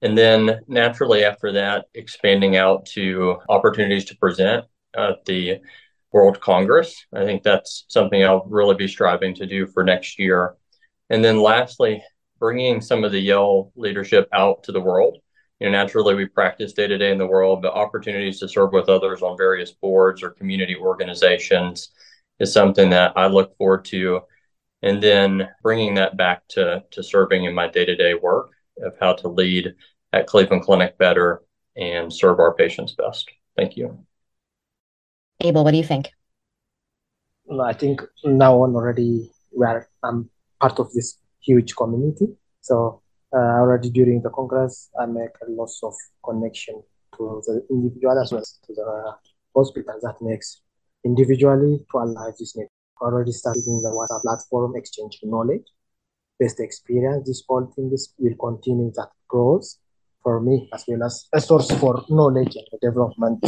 And 0.02 0.18
then 0.18 0.62
naturally 0.66 1.24
after 1.24 1.52
that, 1.52 1.84
expanding 1.94 2.56
out 2.56 2.84
to 2.86 3.36
opportunities 3.48 4.06
to 4.06 4.16
present 4.16 4.64
at 4.96 5.24
the 5.24 5.60
World 6.12 6.40
Congress. 6.40 7.04
I 7.12 7.24
think 7.24 7.42
that's 7.42 7.84
something 7.88 8.24
I'll 8.24 8.46
really 8.46 8.74
be 8.74 8.88
striving 8.88 9.34
to 9.34 9.46
do 9.46 9.66
for 9.66 9.84
next 9.84 10.18
year. 10.18 10.56
And 11.10 11.24
then 11.24 11.40
lastly, 11.40 12.02
bringing 12.38 12.80
some 12.80 13.04
of 13.04 13.12
the 13.12 13.20
YEL 13.20 13.72
leadership 13.76 14.28
out 14.32 14.62
to 14.64 14.72
the 14.72 14.80
world. 14.80 15.18
You 15.60 15.66
know, 15.66 15.72
naturally 15.72 16.14
we 16.14 16.26
practice 16.26 16.72
day 16.72 16.86
to 16.86 16.98
day 16.98 17.10
in 17.10 17.18
the 17.18 17.26
world, 17.26 17.62
but 17.62 17.72
opportunities 17.72 18.38
to 18.40 18.48
serve 18.48 18.72
with 18.72 18.88
others 18.88 19.22
on 19.22 19.36
various 19.36 19.72
boards 19.72 20.22
or 20.22 20.30
community 20.30 20.76
organizations 20.76 21.90
is 22.38 22.52
something 22.52 22.90
that 22.90 23.12
I 23.16 23.26
look 23.26 23.56
forward 23.56 23.84
to. 23.86 24.20
And 24.82 25.02
then 25.02 25.48
bringing 25.62 25.94
that 25.94 26.16
back 26.16 26.46
to, 26.48 26.84
to 26.90 27.02
serving 27.02 27.44
in 27.44 27.54
my 27.54 27.68
day 27.68 27.86
to 27.86 27.96
day 27.96 28.14
work 28.14 28.50
of 28.82 28.94
how 29.00 29.14
to 29.14 29.28
lead 29.28 29.74
at 30.12 30.26
Cleveland 30.26 30.62
Clinic 30.62 30.98
better 30.98 31.42
and 31.76 32.12
serve 32.12 32.38
our 32.38 32.54
patients 32.54 32.94
best. 32.94 33.30
Thank 33.56 33.76
you. 33.76 34.05
Abel, 35.40 35.64
what 35.64 35.72
do 35.72 35.76
you 35.76 35.84
think? 35.84 36.10
I 37.62 37.72
think 37.72 38.02
now 38.24 38.62
on 38.62 38.74
already 38.74 39.30
where 39.50 39.88
I'm 40.02 40.28
part 40.60 40.78
of 40.78 40.92
this 40.92 41.18
huge 41.40 41.76
community. 41.76 42.28
So 42.60 43.02
uh, 43.32 43.60
already 43.60 43.90
during 43.90 44.22
the 44.22 44.30
Congress, 44.30 44.90
I 45.00 45.06
make 45.06 45.30
a 45.46 45.50
lot 45.50 45.70
of 45.82 45.94
connection 46.24 46.82
to 47.16 47.42
the 47.46 47.64
individual 47.70 48.18
as 48.20 48.32
well 48.32 48.40
as 48.40 48.58
to 48.66 48.74
the 48.74 49.14
hospital 49.54 49.94
that 50.02 50.16
makes 50.20 50.62
individually 51.04 51.84
to 51.92 51.98
alive 51.98 52.34
this 52.38 52.56
network. 52.56 52.70
Already 53.00 53.32
started 53.32 53.62
in 53.66 53.82
the 53.82 53.90
WhatsApp 53.90 54.22
platform, 54.22 54.74
exchange 54.74 55.20
knowledge, 55.22 55.66
best 56.40 56.60
experience. 56.60 57.26
This 57.26 57.42
whole 57.46 57.70
thing 57.76 57.90
is, 57.92 58.12
will 58.18 58.34
continue 58.36 58.90
that 58.96 59.10
grows 59.28 59.78
for 60.22 60.40
me 60.40 60.68
as 60.72 60.84
well 60.88 61.04
as 61.04 61.28
a 61.32 61.40
source 61.40 61.70
for 61.72 62.04
knowledge 62.08 62.56
and 62.56 62.80
development 62.80 63.44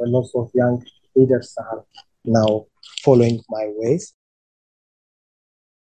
a 0.00 0.06
lot 0.06 0.28
of 0.34 0.50
young 0.54 0.84
leaders 1.14 1.54
are 1.58 1.84
now 2.24 2.66
following 3.02 3.40
my 3.48 3.66
ways. 3.76 4.14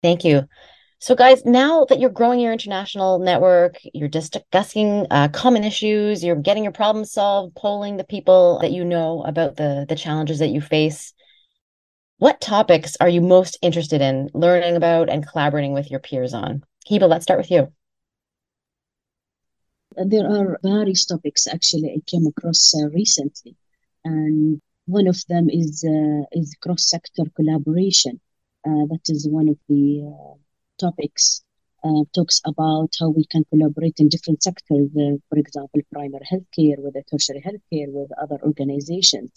Thank 0.01 0.23
you. 0.25 0.47
So, 0.99 1.15
guys, 1.15 1.43
now 1.45 1.85
that 1.85 1.99
you're 1.99 2.11
growing 2.11 2.39
your 2.39 2.53
international 2.53 3.17
network, 3.17 3.77
you're 3.91 4.07
discussing 4.07 5.07
uh, 5.09 5.29
common 5.29 5.63
issues, 5.63 6.23
you're 6.23 6.35
getting 6.35 6.63
your 6.63 6.73
problems 6.73 7.11
solved, 7.11 7.55
polling 7.55 7.97
the 7.97 8.03
people 8.03 8.59
that 8.61 8.71
you 8.71 8.85
know 8.85 9.23
about 9.23 9.55
the 9.55 9.85
the 9.89 9.95
challenges 9.95 10.39
that 10.39 10.49
you 10.49 10.61
face. 10.61 11.13
What 12.17 12.39
topics 12.39 12.97
are 13.01 13.09
you 13.09 13.19
most 13.19 13.57
interested 13.63 13.99
in 13.99 14.29
learning 14.35 14.75
about 14.75 15.09
and 15.09 15.27
collaborating 15.27 15.73
with 15.73 15.89
your 15.89 15.99
peers 15.99 16.35
on? 16.35 16.63
Hiba, 16.87 17.09
let's 17.09 17.23
start 17.23 17.39
with 17.39 17.49
you. 17.49 17.73
There 19.97 20.27
are 20.27 20.59
various 20.61 21.05
topics 21.05 21.47
actually 21.47 21.89
I 21.89 22.01
came 22.05 22.27
across 22.27 22.73
uh, 22.75 22.89
recently 22.89 23.57
and 24.03 24.61
one 24.85 25.07
of 25.07 25.19
them 25.27 25.49
is 25.49 25.83
uh, 25.83 26.23
is 26.31 26.55
cross 26.61 26.89
sector 26.89 27.23
collaboration. 27.35 28.19
Uh, 28.65 28.85
that 28.91 29.05
is 29.07 29.27
one 29.27 29.49
of 29.49 29.57
the 29.69 29.85
uh, 30.07 30.35
topics. 30.79 31.43
Uh, 31.83 32.03
talks 32.13 32.39
about 32.45 32.93
how 32.99 33.09
we 33.09 33.25
can 33.25 33.43
collaborate 33.45 33.99
in 33.99 34.07
different 34.07 34.43
sectors, 34.43 34.87
uh, 34.95 35.17
for 35.29 35.39
example, 35.39 35.81
primary 35.91 36.23
healthcare 36.31 36.77
with 36.77 36.93
the 36.93 37.03
tertiary 37.09 37.41
healthcare 37.41 37.91
with 37.91 38.11
other 38.21 38.37
organizations. 38.43 39.31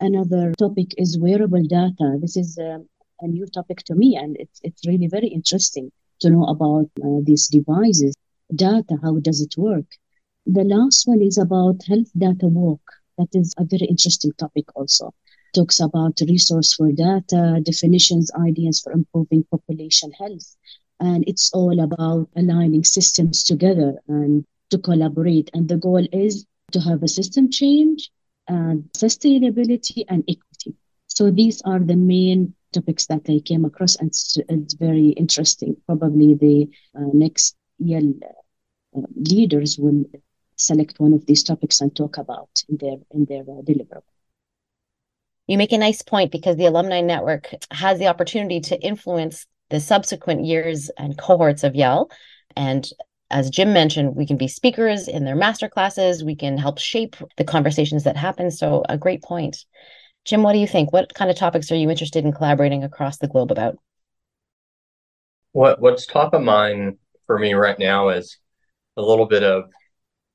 Another 0.00 0.54
topic 0.58 0.94
is 0.96 1.18
wearable 1.18 1.62
data. 1.64 2.16
This 2.22 2.38
is 2.38 2.58
um, 2.58 2.88
a 3.20 3.26
new 3.26 3.46
topic 3.46 3.78
to 3.84 3.94
me, 3.94 4.16
and 4.16 4.34
it's 4.38 4.60
it's 4.62 4.86
really 4.86 5.08
very 5.08 5.28
interesting 5.28 5.92
to 6.20 6.30
know 6.30 6.44
about 6.44 6.88
uh, 7.02 7.20
these 7.22 7.48
devices, 7.48 8.14
data. 8.54 8.96
How 9.02 9.18
does 9.18 9.42
it 9.42 9.54
work? 9.58 9.88
The 10.46 10.64
last 10.64 11.06
one 11.06 11.20
is 11.20 11.36
about 11.36 11.84
health 11.86 12.10
data 12.16 12.46
walk 12.46 12.84
that 13.18 13.28
is 13.32 13.54
a 13.58 13.64
very 13.64 13.86
interesting 13.86 14.32
topic 14.38 14.64
also. 14.76 15.12
Talks 15.54 15.80
about 15.80 16.20
resource 16.28 16.74
for 16.74 16.90
data, 16.92 17.60
definitions, 17.62 18.30
ideas 18.48 18.80
for 18.80 18.92
improving 18.92 19.44
population 19.50 20.10
health. 20.12 20.56
And 21.00 21.24
it's 21.26 21.52
all 21.52 21.80
about 21.80 22.28
aligning 22.36 22.84
systems 22.84 23.42
together 23.42 23.96
and 24.08 24.44
to 24.70 24.78
collaborate. 24.78 25.50
And 25.54 25.68
the 25.68 25.76
goal 25.76 26.06
is 26.12 26.46
to 26.72 26.80
have 26.80 27.02
a 27.02 27.08
system 27.08 27.50
change 27.50 28.10
and 28.48 28.84
sustainability 28.92 30.04
and 30.08 30.24
equity. 30.28 30.76
So 31.06 31.30
these 31.30 31.62
are 31.62 31.78
the 31.78 31.96
main 31.96 32.54
topics 32.72 33.06
that 33.06 33.22
I 33.28 33.40
came 33.44 33.64
across, 33.64 33.96
and 33.96 34.08
it's, 34.08 34.36
it's 34.48 34.74
very 34.74 35.10
interesting. 35.10 35.76
Probably 35.86 36.34
the 36.34 36.68
uh, 36.98 37.10
next 37.12 37.56
YEL 37.78 38.14
uh, 38.96 39.02
leaders 39.14 39.78
will 39.78 40.04
select 40.56 41.00
one 41.00 41.12
of 41.12 41.26
these 41.26 41.42
topics 41.42 41.80
and 41.80 41.94
talk 41.94 42.18
about 42.18 42.62
in 42.68 42.76
their 42.78 42.96
in 43.10 43.24
their 43.26 43.42
uh, 43.42 43.62
deliverable. 43.62 44.02
You 45.46 45.58
make 45.58 45.72
a 45.72 45.78
nice 45.78 46.02
point 46.02 46.32
because 46.32 46.56
the 46.56 46.66
alumni 46.66 47.00
network 47.00 47.50
has 47.70 47.98
the 47.98 48.06
opportunity 48.06 48.60
to 48.60 48.80
influence 48.80 49.46
the 49.70 49.80
subsequent 49.80 50.44
years 50.44 50.90
and 50.96 51.18
cohorts 51.18 51.64
of 51.64 51.74
YEL. 51.74 52.10
And 52.56 52.88
as 53.30 53.50
Jim 53.50 53.72
mentioned, 53.72 54.16
we 54.16 54.26
can 54.26 54.36
be 54.36 54.48
speakers 54.48 55.08
in 55.08 55.24
their 55.24 55.36
master 55.36 55.68
classes. 55.68 56.24
We 56.24 56.36
can 56.36 56.56
help 56.56 56.78
shape 56.78 57.16
the 57.36 57.44
conversations 57.44 58.04
that 58.04 58.16
happen. 58.16 58.50
So, 58.50 58.84
a 58.88 58.96
great 58.96 59.22
point. 59.22 59.64
Jim, 60.24 60.42
what 60.42 60.52
do 60.54 60.58
you 60.58 60.66
think? 60.66 60.92
What 60.92 61.12
kind 61.12 61.30
of 61.30 61.36
topics 61.36 61.70
are 61.70 61.76
you 61.76 61.90
interested 61.90 62.24
in 62.24 62.32
collaborating 62.32 62.84
across 62.84 63.18
the 63.18 63.28
globe 63.28 63.50
about? 63.50 63.76
What 65.52 65.80
What's 65.80 66.06
top 66.06 66.32
of 66.32 66.42
mind 66.42 66.96
for 67.26 67.38
me 67.38 67.54
right 67.54 67.78
now 67.78 68.08
is 68.08 68.38
a 68.96 69.02
little 69.02 69.26
bit 69.26 69.42
of 69.42 69.64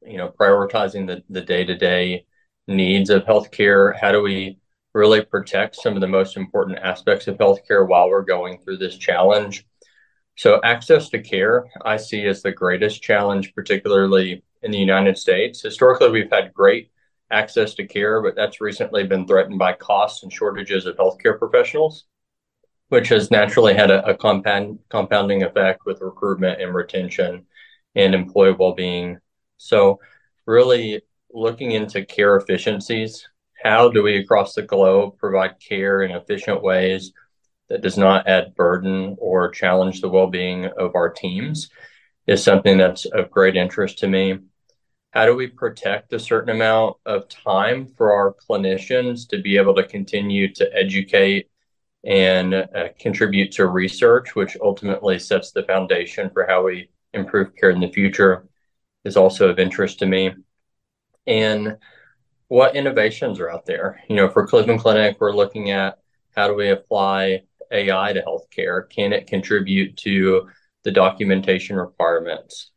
you 0.02 0.18
know, 0.18 0.30
prioritizing 0.30 1.08
the, 1.08 1.24
the 1.30 1.42
day-to-day 1.42 2.26
needs 2.68 3.10
of 3.10 3.24
healthcare? 3.24 3.96
How 4.00 4.12
do 4.12 4.22
we 4.22 4.60
really 4.94 5.24
protect 5.24 5.76
some 5.76 5.96
of 5.96 6.02
the 6.02 6.08
most 6.08 6.38
important 6.38 6.80
aspects 6.80 7.28
of 7.28 7.38
healthcare 7.38 7.88
while 7.88 8.10
we're 8.10 8.24
going 8.24 8.60
through 8.60 8.78
this 8.78 8.98
challenge? 8.98 9.66
So 10.36 10.62
access 10.64 11.10
to 11.10 11.22
care, 11.22 11.66
I 11.84 11.98
see 11.98 12.26
as 12.26 12.42
the 12.42 12.52
greatest 12.52 13.04
challenge, 13.04 13.54
particularly 13.54 14.44
in 14.62 14.72
the 14.72 14.78
United 14.78 15.18
States. 15.18 15.62
Historically, 15.62 16.12
we've 16.12 16.32
had 16.32 16.54
great 16.54 16.92
access 17.32 17.74
to 17.76 17.86
care, 17.86 18.22
but 18.22 18.36
that's 18.36 18.62
recently 18.62 19.06
been 19.06 19.28
threatened 19.28 19.60
by 19.60 19.74
costs 19.74 20.24
and 20.24 20.32
shortages 20.32 20.86
of 20.86 20.96
healthcare 20.96 21.38
professionals, 21.38 22.06
which 22.88 23.10
has 23.10 23.30
naturally 23.30 23.74
had 23.74 23.92
a, 23.92 24.06
a 24.08 24.16
compound, 24.16 24.80
compounding 24.90 25.44
effect 25.44 25.82
with 25.86 26.02
recruitment 26.02 26.62
and 26.62 26.74
retention 26.74 27.46
and 27.96 28.16
employee 28.16 28.56
well-being 28.58 29.18
so, 29.60 30.00
really 30.46 31.02
looking 31.32 31.72
into 31.72 32.06
care 32.06 32.38
efficiencies. 32.38 33.28
How 33.62 33.90
do 33.90 34.02
we 34.02 34.18
across 34.18 34.56
the 34.56 34.62
globe 34.62 35.18
provide 35.18 35.60
care 35.60 36.02
in 36.02 36.12
efficient 36.12 36.64
ways 36.64 37.12
that 37.68 37.82
does 37.82 37.98
not 37.98 38.26
add 38.28 38.56
burden 38.56 39.18
or 39.20 39.52
challenge 39.52 40.00
the 40.00 40.10
well 40.10 40.28
being 40.28 40.66
of 40.66 40.96
our 40.96 41.10
teams? 41.10 41.70
Is 42.26 42.42
something 42.42 42.78
that's 42.78 43.06
of 43.06 43.30
great 43.32 43.58
interest 43.58 44.00
to 44.00 44.08
me. 44.08 44.40
How 45.12 45.26
do 45.26 45.36
we 45.36 45.48
protect 45.48 46.14
a 46.14 46.20
certain 46.20 46.56
amount 46.56 46.98
of 47.06 47.28
time 47.28 47.88
for 47.98 48.14
our 48.14 48.36
clinicians 48.36 49.28
to 49.30 49.42
be 49.42 49.58
able 49.58 49.76
to 49.76 49.84
continue 49.84 50.54
to 50.54 50.70
educate 50.74 51.50
and 52.06 52.54
uh, 52.54 52.90
contribute 53.00 53.52
to 53.54 53.68
research, 53.68 54.36
which 54.36 54.56
ultimately 54.62 55.20
sets 55.20 55.52
the 55.52 55.64
foundation 55.64 56.30
for 56.30 56.46
how 56.48 56.64
we 56.64 56.90
improve 57.14 57.56
care 57.56 57.72
in 57.72 57.82
the 57.82 57.92
future? 57.92 58.48
Is 59.06 59.18
also 59.18 59.50
of 59.50 59.60
interest 59.60 60.00
to 60.00 60.06
me. 60.06 60.34
And 61.28 61.78
what 62.48 62.76
innovations 62.76 63.40
are 63.40 63.50
out 63.50 63.66
there? 63.66 64.02
You 64.10 64.16
know, 64.16 64.30
for 64.30 64.48
Cleveland 64.48 64.82
Clinic, 64.82 65.18
we're 65.20 65.36
looking 65.36 65.72
at 65.72 66.00
how 66.36 66.48
do 66.48 66.56
we 66.56 66.70
apply 66.70 67.44
AI 67.72 68.14
to 68.14 68.22
healthcare? 68.22 68.90
Can 68.90 69.14
it 69.14 69.28
contribute 69.28 69.98
to 69.98 70.50
the 70.84 70.92
documentation 70.92 71.76
requirements? 71.76 72.72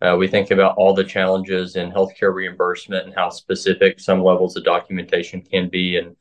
Uh, 0.00 0.14
we 0.18 0.28
think 0.28 0.50
about 0.50 0.76
all 0.76 0.94
the 0.94 1.04
challenges 1.04 1.76
in 1.76 1.90
healthcare 1.90 2.34
reimbursement 2.34 3.06
and 3.06 3.14
how 3.14 3.30
specific 3.30 3.98
some 3.98 4.22
levels 4.22 4.56
of 4.56 4.64
documentation 4.64 5.40
can 5.40 5.68
be, 5.68 5.96
and 5.96 6.16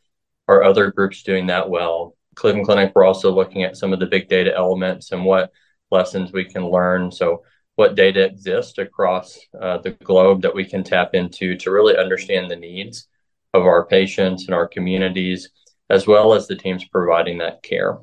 are 0.47 0.63
other 0.63 0.91
groups 0.91 1.24
doing 1.24 1.47
that 1.47 1.69
well? 1.69 2.15
Cleveland 2.35 2.65
Clinic, 2.65 2.91
we're 2.95 3.03
also 3.03 3.31
looking 3.31 3.63
at 3.63 3.77
some 3.77 3.93
of 3.93 4.00
the 4.00 4.05
big 4.05 4.29
data 4.29 4.53
elements 4.55 5.12
and 5.12 5.25
what 5.25 5.51
lessons 5.91 6.31
we 6.31 6.45
can 6.45 6.65
learn. 6.65 7.12
So, 7.12 7.43
what 7.75 7.96
data 7.96 8.25
exists 8.25 8.77
across 8.77 9.38
uh, 9.60 9.77
the 9.79 9.91
globe 9.91 10.41
that 10.41 10.55
we 10.55 10.65
can 10.65 10.84
tap 10.84 11.13
into 11.13 11.58
to 11.58 11.72
really 11.72 11.98
understand 11.98 12.50
the 12.50 12.55
needs 12.55 13.08
of 13.53 13.63
our 13.63 13.86
patients 13.86 14.46
and 14.46 14.55
our 14.55 14.67
communities, 14.67 15.50
as 15.89 16.08
well 16.08 16.34
as 16.34 16.48
the 16.48 16.55
teams 16.55 16.86
providing 16.86 17.38
that 17.39 17.63
care. 17.63 18.00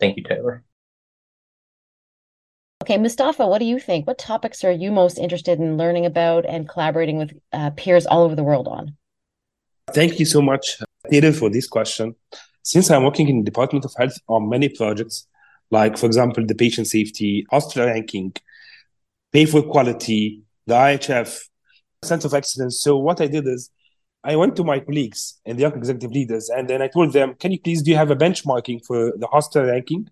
Thank 0.00 0.16
you, 0.16 0.22
Taylor. 0.22 0.64
Okay, 2.82 2.96
Mustafa, 2.96 3.46
what 3.46 3.58
do 3.58 3.64
you 3.64 3.80
think? 3.80 4.06
What 4.06 4.18
topics 4.18 4.64
are 4.64 4.72
you 4.72 4.90
most 4.92 5.18
interested 5.18 5.58
in 5.58 5.76
learning 5.76 6.06
about 6.06 6.46
and 6.46 6.68
collaborating 6.68 7.18
with 7.18 7.38
uh, 7.52 7.70
peers 7.70 8.06
all 8.06 8.22
over 8.22 8.34
the 8.34 8.44
world 8.44 8.68
on? 8.68 8.96
Thank 9.92 10.18
you 10.20 10.26
so 10.26 10.40
much, 10.40 10.78
Taylor, 11.10 11.32
for 11.32 11.50
this 11.50 11.66
question. 11.66 12.14
Since 12.62 12.90
I'm 12.90 13.04
working 13.04 13.28
in 13.28 13.38
the 13.38 13.44
Department 13.44 13.84
of 13.84 13.94
Health 13.98 14.18
on 14.28 14.48
many 14.48 14.68
projects, 14.68 15.26
like, 15.70 15.98
for 15.98 16.06
example, 16.06 16.46
the 16.46 16.54
patient 16.54 16.86
safety, 16.86 17.46
hospital 17.50 17.86
ranking, 17.86 18.34
pay 19.32 19.44
for 19.44 19.62
quality, 19.62 20.42
the 20.66 20.74
IHF, 20.74 21.40
sense 22.02 22.24
of 22.24 22.34
excellence. 22.34 22.82
So 22.82 22.96
what 22.96 23.20
I 23.20 23.26
did 23.26 23.46
is 23.46 23.70
I 24.24 24.36
went 24.36 24.56
to 24.56 24.64
my 24.64 24.80
colleagues 24.80 25.40
and 25.44 25.58
the 25.58 25.62
young 25.62 25.76
executive 25.76 26.10
leaders, 26.12 26.48
and 26.48 26.68
then 26.68 26.82
I 26.82 26.88
told 26.88 27.12
them, 27.12 27.34
can 27.34 27.52
you 27.52 27.60
please, 27.60 27.82
do 27.82 27.90
you 27.90 27.96
have 27.96 28.10
a 28.10 28.16
benchmarking 28.16 28.84
for 28.86 29.12
the 29.16 29.26
hospital 29.26 29.68
ranking? 29.68 30.08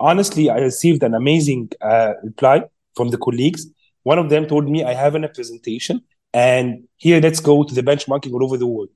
honestly, 0.00 0.50
I 0.50 0.58
received 0.58 1.02
an 1.02 1.14
amazing 1.14 1.70
uh, 1.80 2.14
reply 2.24 2.64
from 2.96 3.10
the 3.10 3.18
colleagues. 3.18 3.66
One 4.02 4.18
of 4.18 4.30
them 4.30 4.46
told 4.46 4.68
me, 4.68 4.82
I 4.82 4.94
have 4.94 5.14
a 5.14 5.28
presentation, 5.28 6.00
and 6.32 6.88
here 6.96 7.20
let's 7.20 7.40
go 7.40 7.62
to 7.62 7.74
the 7.74 7.82
benchmarking 7.82 8.32
all 8.32 8.42
over 8.42 8.56
the 8.56 8.66
world. 8.66 8.88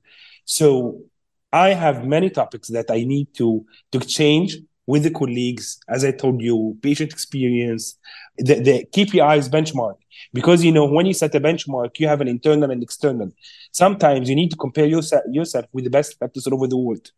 So 0.45 1.03
I 1.53 1.69
have 1.69 2.05
many 2.05 2.29
topics 2.29 2.69
that 2.69 2.89
I 2.89 3.03
need 3.03 3.33
to 3.35 3.65
to 3.91 3.99
change 3.99 4.57
with 4.87 5.03
the 5.03 5.11
colleagues. 5.11 5.79
As 5.87 6.03
I 6.03 6.11
told 6.11 6.41
you, 6.41 6.77
patient 6.81 7.13
experience, 7.13 7.97
the, 8.37 8.55
the 8.61 8.85
KPIs 8.91 9.49
benchmark. 9.49 9.95
Because 10.33 10.63
you 10.63 10.71
know, 10.71 10.85
when 10.85 11.05
you 11.05 11.13
set 11.13 11.35
a 11.35 11.39
benchmark, 11.39 11.99
you 11.99 12.07
have 12.07 12.21
an 12.21 12.27
internal 12.27 12.71
and 12.71 12.81
external. 12.81 13.31
Sometimes 13.71 14.29
you 14.29 14.35
need 14.35 14.51
to 14.51 14.57
compare 14.57 14.85
yourself 14.85 15.23
yourself 15.29 15.65
with 15.73 15.83
the 15.83 15.89
best 15.89 16.17
practice 16.17 16.47
all 16.47 16.55
over 16.55 16.67
the 16.67 16.77
world. 16.77 17.11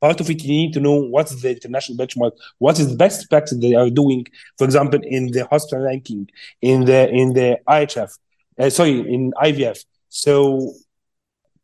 Part 0.00 0.20
of 0.20 0.30
it 0.30 0.42
you 0.42 0.48
need 0.48 0.72
to 0.74 0.80
know 0.80 0.94
what's 0.94 1.42
the 1.42 1.50
international 1.50 1.98
benchmark 1.98 2.32
what 2.58 2.78
is 2.78 2.88
the 2.90 2.96
best 2.96 3.28
practice 3.28 3.58
they 3.58 3.74
are 3.74 3.90
doing 3.90 4.24
for 4.56 4.64
example 4.64 4.98
in 5.02 5.30
the 5.30 5.46
hospital 5.46 5.84
ranking 5.84 6.26
in 6.62 6.86
the 6.86 7.10
in 7.10 7.34
the 7.34 7.58
ihf 7.68 8.16
uh, 8.58 8.70
sorry 8.70 9.00
in 9.12 9.30
ivf 9.42 9.84
so 10.08 10.72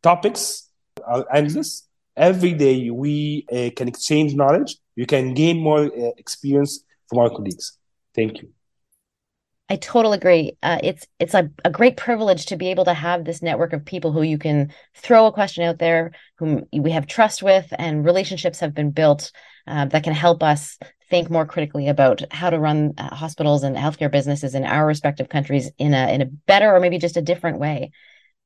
topics 0.02 0.70
are 1.04 1.26
endless. 1.32 1.88
Every 2.16 2.54
day 2.54 2.90
we 2.90 3.46
uh, 3.52 3.70
can 3.76 3.88
exchange 3.88 4.34
knowledge. 4.34 4.76
You 4.94 5.06
can 5.06 5.34
gain 5.34 5.58
more 5.58 5.84
uh, 5.84 6.12
experience 6.16 6.84
from 7.08 7.18
our 7.18 7.30
colleagues. 7.30 7.78
Thank 8.14 8.40
you 8.40 8.55
I 9.68 9.76
totally 9.76 10.16
agree. 10.16 10.56
Uh, 10.62 10.78
it's 10.82 11.08
it's 11.18 11.34
a, 11.34 11.50
a 11.64 11.70
great 11.70 11.96
privilege 11.96 12.46
to 12.46 12.56
be 12.56 12.68
able 12.68 12.84
to 12.84 12.94
have 12.94 13.24
this 13.24 13.42
network 13.42 13.72
of 13.72 13.84
people 13.84 14.12
who 14.12 14.22
you 14.22 14.38
can 14.38 14.72
throw 14.94 15.26
a 15.26 15.32
question 15.32 15.64
out 15.64 15.78
there, 15.78 16.12
whom 16.38 16.66
we 16.72 16.92
have 16.92 17.08
trust 17.08 17.42
with, 17.42 17.66
and 17.76 18.04
relationships 18.04 18.60
have 18.60 18.74
been 18.74 18.92
built 18.92 19.32
uh, 19.66 19.86
that 19.86 20.04
can 20.04 20.12
help 20.12 20.44
us 20.44 20.78
think 21.10 21.30
more 21.30 21.46
critically 21.46 21.88
about 21.88 22.22
how 22.32 22.50
to 22.50 22.60
run 22.60 22.94
uh, 22.96 23.12
hospitals 23.14 23.64
and 23.64 23.76
healthcare 23.76 24.10
businesses 24.10 24.54
in 24.54 24.64
our 24.64 24.86
respective 24.86 25.28
countries 25.28 25.70
in 25.78 25.94
a 25.94 26.14
in 26.14 26.22
a 26.22 26.26
better 26.26 26.72
or 26.72 26.78
maybe 26.78 26.98
just 26.98 27.16
a 27.16 27.22
different 27.22 27.58
way. 27.58 27.90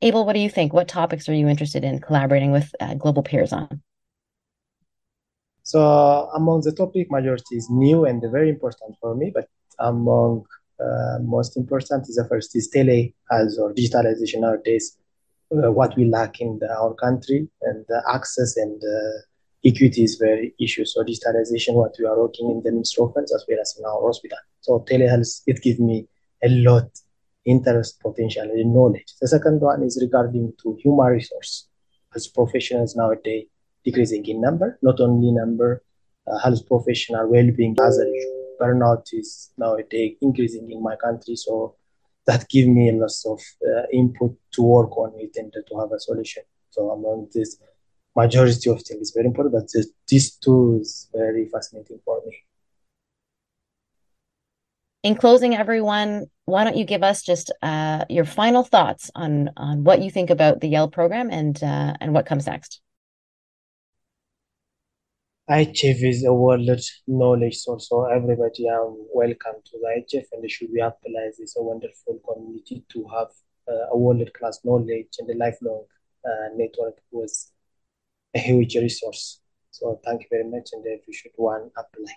Abel, 0.00 0.24
what 0.24 0.32
do 0.32 0.40
you 0.40 0.48
think? 0.48 0.72
What 0.72 0.88
topics 0.88 1.28
are 1.28 1.34
you 1.34 1.48
interested 1.48 1.84
in 1.84 2.00
collaborating 2.00 2.50
with 2.50 2.74
uh, 2.80 2.94
global 2.94 3.22
peers 3.22 3.52
on? 3.52 3.82
So 5.64 5.80
among 6.34 6.62
the 6.62 6.72
topic, 6.72 7.10
majority 7.10 7.56
is 7.56 7.68
new 7.68 8.06
and 8.06 8.22
very 8.32 8.48
important 8.48 8.96
for 9.02 9.14
me, 9.14 9.30
but 9.34 9.46
among 9.78 10.46
most 11.22 11.56
important 11.56 12.08
is 12.08 12.16
the 12.16 12.26
first 12.28 12.56
is 12.56 12.68
tele 12.68 13.12
as 13.30 13.58
or 13.58 13.72
digitalization 13.74 14.40
nowadays 14.40 14.96
uh, 15.52 15.70
what 15.70 15.96
we 15.96 16.04
lack 16.04 16.40
in 16.40 16.58
the, 16.60 16.70
our 16.72 16.94
country 16.94 17.48
and 17.62 17.84
access 18.12 18.56
and 18.56 18.80
uh, 18.82 19.20
equity 19.64 20.04
is 20.04 20.16
very 20.16 20.54
issue. 20.60 20.84
So 20.84 21.02
digitalization 21.02 21.74
what 21.74 21.94
we 21.98 22.06
are 22.06 22.18
working 22.18 22.50
in 22.50 22.62
the 22.62 22.72
ministry 22.72 23.04
as 23.04 23.44
well 23.48 23.58
as 23.60 23.76
in 23.78 23.84
our 23.84 24.00
hospital. 24.00 24.38
So 24.60 24.84
telehealth 24.88 25.42
it 25.46 25.60
gives 25.62 25.80
me 25.80 26.06
a 26.42 26.48
lot 26.48 26.88
interest 27.44 28.00
potential 28.00 28.44
and 28.44 28.74
knowledge. 28.74 29.12
The 29.20 29.28
second 29.28 29.60
one 29.60 29.82
is 29.82 29.98
regarding 30.00 30.52
to 30.62 30.78
human 30.82 31.06
resource. 31.06 31.66
As 32.14 32.26
professionals 32.26 32.96
nowadays 32.96 33.46
decreasing 33.84 34.26
in 34.26 34.40
number 34.40 34.78
not 34.82 35.00
only 35.00 35.30
number 35.30 35.82
uh, 36.26 36.38
health 36.38 36.66
professional 36.66 37.28
well-being 37.28 37.76
as 37.80 37.98
a 37.98 38.02
issue 38.02 38.39
burnout 38.60 39.06
is 39.12 39.50
nowadays 39.56 40.16
increasing 40.20 40.70
in 40.70 40.82
my 40.82 40.96
country. 40.96 41.36
So 41.36 41.76
that 42.26 42.48
give 42.48 42.68
me 42.68 42.90
a 42.90 42.92
lot 42.92 43.12
of 43.26 43.40
uh, 43.66 43.86
input 43.92 44.36
to 44.52 44.62
work 44.62 44.96
on 44.96 45.12
it 45.16 45.36
and 45.36 45.52
to 45.52 45.78
have 45.78 45.92
a 45.92 46.00
solution. 46.00 46.42
So 46.70 46.90
among 46.90 47.28
this 47.34 47.56
majority 48.16 48.70
of 48.70 48.82
things 48.82 49.08
is 49.08 49.12
very 49.14 49.26
important, 49.26 49.54
but 49.54 49.68
this, 49.72 49.88
these 50.08 50.38
is 50.46 51.08
very 51.12 51.48
fascinating 51.48 52.00
for 52.04 52.20
me. 52.26 52.36
In 55.02 55.14
closing, 55.14 55.56
everyone, 55.56 56.26
why 56.44 56.64
don't 56.64 56.76
you 56.76 56.84
give 56.84 57.02
us 57.02 57.22
just 57.22 57.50
uh, 57.62 58.04
your 58.10 58.26
final 58.26 58.62
thoughts 58.62 59.10
on 59.14 59.48
on 59.56 59.82
what 59.82 60.02
you 60.02 60.10
think 60.10 60.28
about 60.28 60.60
the 60.60 60.68
YEL 60.68 60.88
program 60.88 61.30
and 61.30 61.56
uh, 61.62 61.94
and 62.00 62.12
what 62.12 62.26
comes 62.26 62.46
next? 62.46 62.82
IHF 65.50 66.08
is 66.08 66.24
a 66.24 66.32
world 66.32 66.70
knowledge 67.08 67.56
source, 67.56 67.88
so 67.88 68.04
everybody 68.04 68.68
are 68.68 68.86
welcome 69.12 69.56
to 69.64 69.78
the 69.82 69.88
IHF 69.96 70.26
and 70.30 70.48
should 70.48 70.72
be 70.72 70.78
applied. 70.78 71.32
It's 71.40 71.56
a 71.56 71.62
wonderful 71.62 72.20
community 72.24 72.84
to 72.92 73.04
have 73.12 73.30
uh, 73.68 73.88
a 73.90 73.98
world 73.98 74.32
class 74.32 74.60
knowledge 74.62 75.08
and 75.18 75.28
a 75.28 75.34
lifelong 75.34 75.86
uh, 76.24 76.54
network 76.54 76.98
was 77.10 77.50
a 78.36 78.38
huge 78.38 78.76
resource. 78.76 79.40
So 79.72 80.00
thank 80.04 80.22
you 80.22 80.28
very 80.30 80.48
much 80.48 80.68
and 80.72 80.86
if 80.86 81.00
you 81.08 81.14
should 81.14 81.32
one 81.34 81.72
apply. 81.76 82.14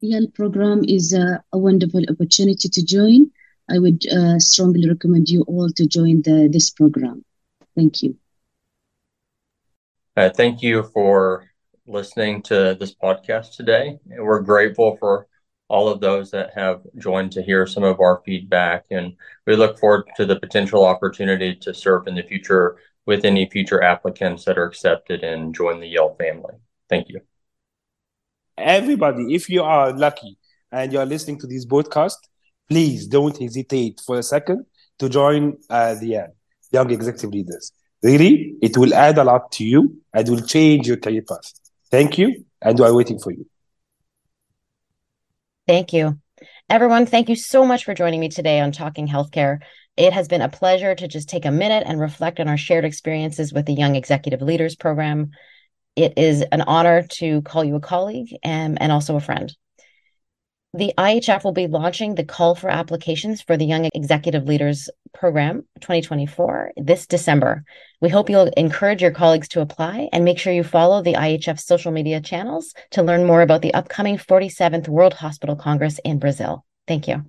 YEL 0.00 0.28
program 0.28 0.84
is 0.88 1.12
a, 1.12 1.44
a, 1.52 1.58
wonderful 1.58 2.02
opportunity 2.08 2.70
to 2.70 2.82
join. 2.82 3.30
I 3.68 3.78
would 3.78 4.06
uh, 4.06 4.38
strongly 4.38 4.88
recommend 4.88 5.28
you 5.28 5.42
all 5.42 5.68
to 5.68 5.86
join 5.86 6.22
the, 6.22 6.48
this 6.50 6.70
program. 6.70 7.26
Thank 7.74 8.02
you. 8.02 8.16
Uh, 10.16 10.30
thank 10.30 10.62
you 10.62 10.82
for 10.94 11.44
listening 11.86 12.40
to 12.40 12.74
this 12.80 12.94
podcast 12.94 13.54
today. 13.54 13.98
We're 14.06 14.40
grateful 14.40 14.96
for 14.96 15.26
all 15.68 15.88
of 15.88 16.00
those 16.00 16.30
that 16.30 16.54
have 16.54 16.80
joined 16.96 17.32
to 17.32 17.42
hear 17.42 17.66
some 17.66 17.82
of 17.82 18.00
our 18.00 18.22
feedback, 18.24 18.86
and 18.90 19.14
we 19.46 19.56
look 19.56 19.78
forward 19.78 20.06
to 20.16 20.24
the 20.24 20.40
potential 20.40 20.86
opportunity 20.86 21.54
to 21.56 21.74
serve 21.74 22.06
in 22.06 22.14
the 22.14 22.22
future 22.22 22.78
with 23.04 23.26
any 23.26 23.50
future 23.50 23.82
applicants 23.82 24.46
that 24.46 24.56
are 24.56 24.64
accepted 24.64 25.22
and 25.22 25.54
join 25.54 25.80
the 25.80 25.88
YEL 25.88 26.14
family. 26.14 26.54
Thank 26.88 27.10
you. 27.10 27.20
Everybody, 28.56 29.34
if 29.34 29.50
you 29.50 29.62
are 29.62 29.92
lucky 29.92 30.38
and 30.72 30.94
you 30.94 30.98
are 30.98 31.06
listening 31.06 31.38
to 31.40 31.46
this 31.46 31.66
podcast, 31.66 32.16
please 32.70 33.06
don't 33.06 33.36
hesitate 33.36 34.00
for 34.04 34.18
a 34.18 34.22
second 34.22 34.64
to 34.98 35.10
join 35.10 35.58
uh, 35.68 35.94
the 35.94 36.32
Young 36.72 36.90
Executive 36.90 37.30
Leaders. 37.30 37.70
Really, 38.02 38.54
it 38.62 38.76
will 38.76 38.94
add 38.94 39.18
a 39.18 39.24
lot 39.24 39.50
to 39.52 39.64
you 39.64 40.00
and 40.12 40.28
will 40.28 40.42
change 40.42 40.86
your 40.86 40.96
career 40.96 41.22
path. 41.22 41.52
Thank 41.90 42.18
you, 42.18 42.44
and 42.60 42.78
we 42.78 42.84
are 42.84 42.94
waiting 42.94 43.18
for 43.18 43.32
you. 43.32 43.46
Thank 45.66 45.92
you. 45.92 46.18
Everyone, 46.68 47.06
thank 47.06 47.28
you 47.28 47.36
so 47.36 47.64
much 47.64 47.84
for 47.84 47.94
joining 47.94 48.20
me 48.20 48.28
today 48.28 48.60
on 48.60 48.72
Talking 48.72 49.08
Healthcare. 49.08 49.60
It 49.96 50.12
has 50.12 50.28
been 50.28 50.42
a 50.42 50.48
pleasure 50.48 50.94
to 50.94 51.08
just 51.08 51.28
take 51.28 51.44
a 51.44 51.50
minute 51.50 51.84
and 51.86 51.98
reflect 51.98 52.38
on 52.38 52.48
our 52.48 52.56
shared 52.56 52.84
experiences 52.84 53.52
with 53.52 53.66
the 53.66 53.72
Young 53.72 53.96
Executive 53.96 54.42
Leaders 54.42 54.76
Program. 54.76 55.30
It 55.96 56.14
is 56.18 56.42
an 56.42 56.60
honor 56.62 57.06
to 57.18 57.40
call 57.42 57.64
you 57.64 57.76
a 57.76 57.80
colleague 57.80 58.36
and, 58.42 58.80
and 58.80 58.92
also 58.92 59.16
a 59.16 59.20
friend. 59.20 59.54
The 60.76 60.92
IHF 60.98 61.42
will 61.42 61.52
be 61.52 61.68
launching 61.68 62.16
the 62.16 62.24
call 62.24 62.54
for 62.54 62.68
applications 62.68 63.40
for 63.40 63.56
the 63.56 63.64
Young 63.64 63.88
Executive 63.94 64.44
Leaders 64.44 64.90
Program 65.14 65.64
2024 65.80 66.72
this 66.76 67.06
December. 67.06 67.64
We 68.02 68.10
hope 68.10 68.28
you'll 68.28 68.52
encourage 68.58 69.00
your 69.00 69.10
colleagues 69.10 69.48
to 69.48 69.62
apply 69.62 70.10
and 70.12 70.22
make 70.22 70.38
sure 70.38 70.52
you 70.52 70.62
follow 70.62 71.00
the 71.00 71.14
IHF 71.14 71.58
social 71.58 71.92
media 71.92 72.20
channels 72.20 72.74
to 72.90 73.02
learn 73.02 73.24
more 73.24 73.40
about 73.40 73.62
the 73.62 73.72
upcoming 73.72 74.18
47th 74.18 74.86
World 74.86 75.14
Hospital 75.14 75.56
Congress 75.56 75.98
in 76.04 76.18
Brazil. 76.18 76.62
Thank 76.86 77.08
you. 77.08 77.24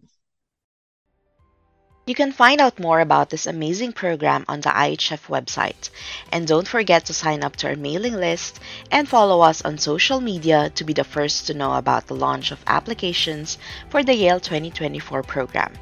You 2.07 2.15
can 2.15 2.31
find 2.31 2.61
out 2.61 2.79
more 2.79 3.01
about 3.01 3.29
this 3.29 3.45
amazing 3.45 3.91
program 3.91 4.45
on 4.47 4.61
the 4.61 4.69
IHF 4.69 5.27
website. 5.27 5.89
And 6.31 6.47
don't 6.47 6.65
forget 6.65 7.03
to 7.07 7.13
sign 7.13 7.43
up 7.43 7.57
to 7.57 7.67
our 7.67 7.75
mailing 7.75 8.13
list 8.13 8.61
and 8.89 9.09
follow 9.09 9.41
us 9.41 9.61
on 9.61 9.77
social 9.77 10.21
media 10.21 10.71
to 10.75 10.85
be 10.85 10.93
the 10.93 11.03
first 11.03 11.47
to 11.47 11.53
know 11.53 11.73
about 11.73 12.07
the 12.07 12.15
launch 12.15 12.51
of 12.51 12.63
applications 12.65 13.57
for 13.89 14.03
the 14.03 14.15
YEL 14.15 14.39
2024 14.39 15.21
program. 15.23 15.73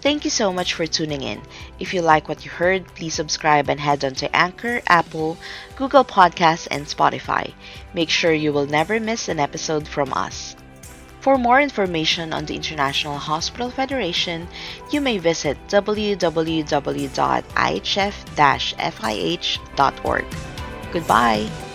Thank 0.00 0.24
you 0.24 0.30
so 0.30 0.54
much 0.54 0.72
for 0.72 0.86
tuning 0.86 1.20
in. 1.20 1.42
If 1.78 1.92
you 1.92 2.00
like 2.00 2.30
what 2.30 2.46
you 2.46 2.50
heard, 2.50 2.86
please 2.94 3.12
subscribe 3.12 3.68
and 3.68 3.78
head 3.78 4.06
on 4.06 4.14
to 4.14 4.34
Anchor, 4.34 4.80
Apple, 4.86 5.36
Google 5.76 6.04
Podcasts, 6.04 6.66
and 6.70 6.86
Spotify. 6.86 7.52
Make 7.92 8.08
sure 8.08 8.32
you 8.32 8.54
will 8.54 8.66
never 8.66 8.98
miss 8.98 9.28
an 9.28 9.38
episode 9.38 9.86
from 9.86 10.14
us. 10.14 10.56
For 11.26 11.34
more 11.36 11.58
information 11.60 12.32
on 12.32 12.46
the 12.46 12.54
International 12.54 13.18
Hospital 13.18 13.68
Federation, 13.68 14.46
you 14.92 15.00
may 15.00 15.18
visit 15.18 15.58
www.ihf-fih.org. 15.66 16.64
Goodbye! 20.92 21.65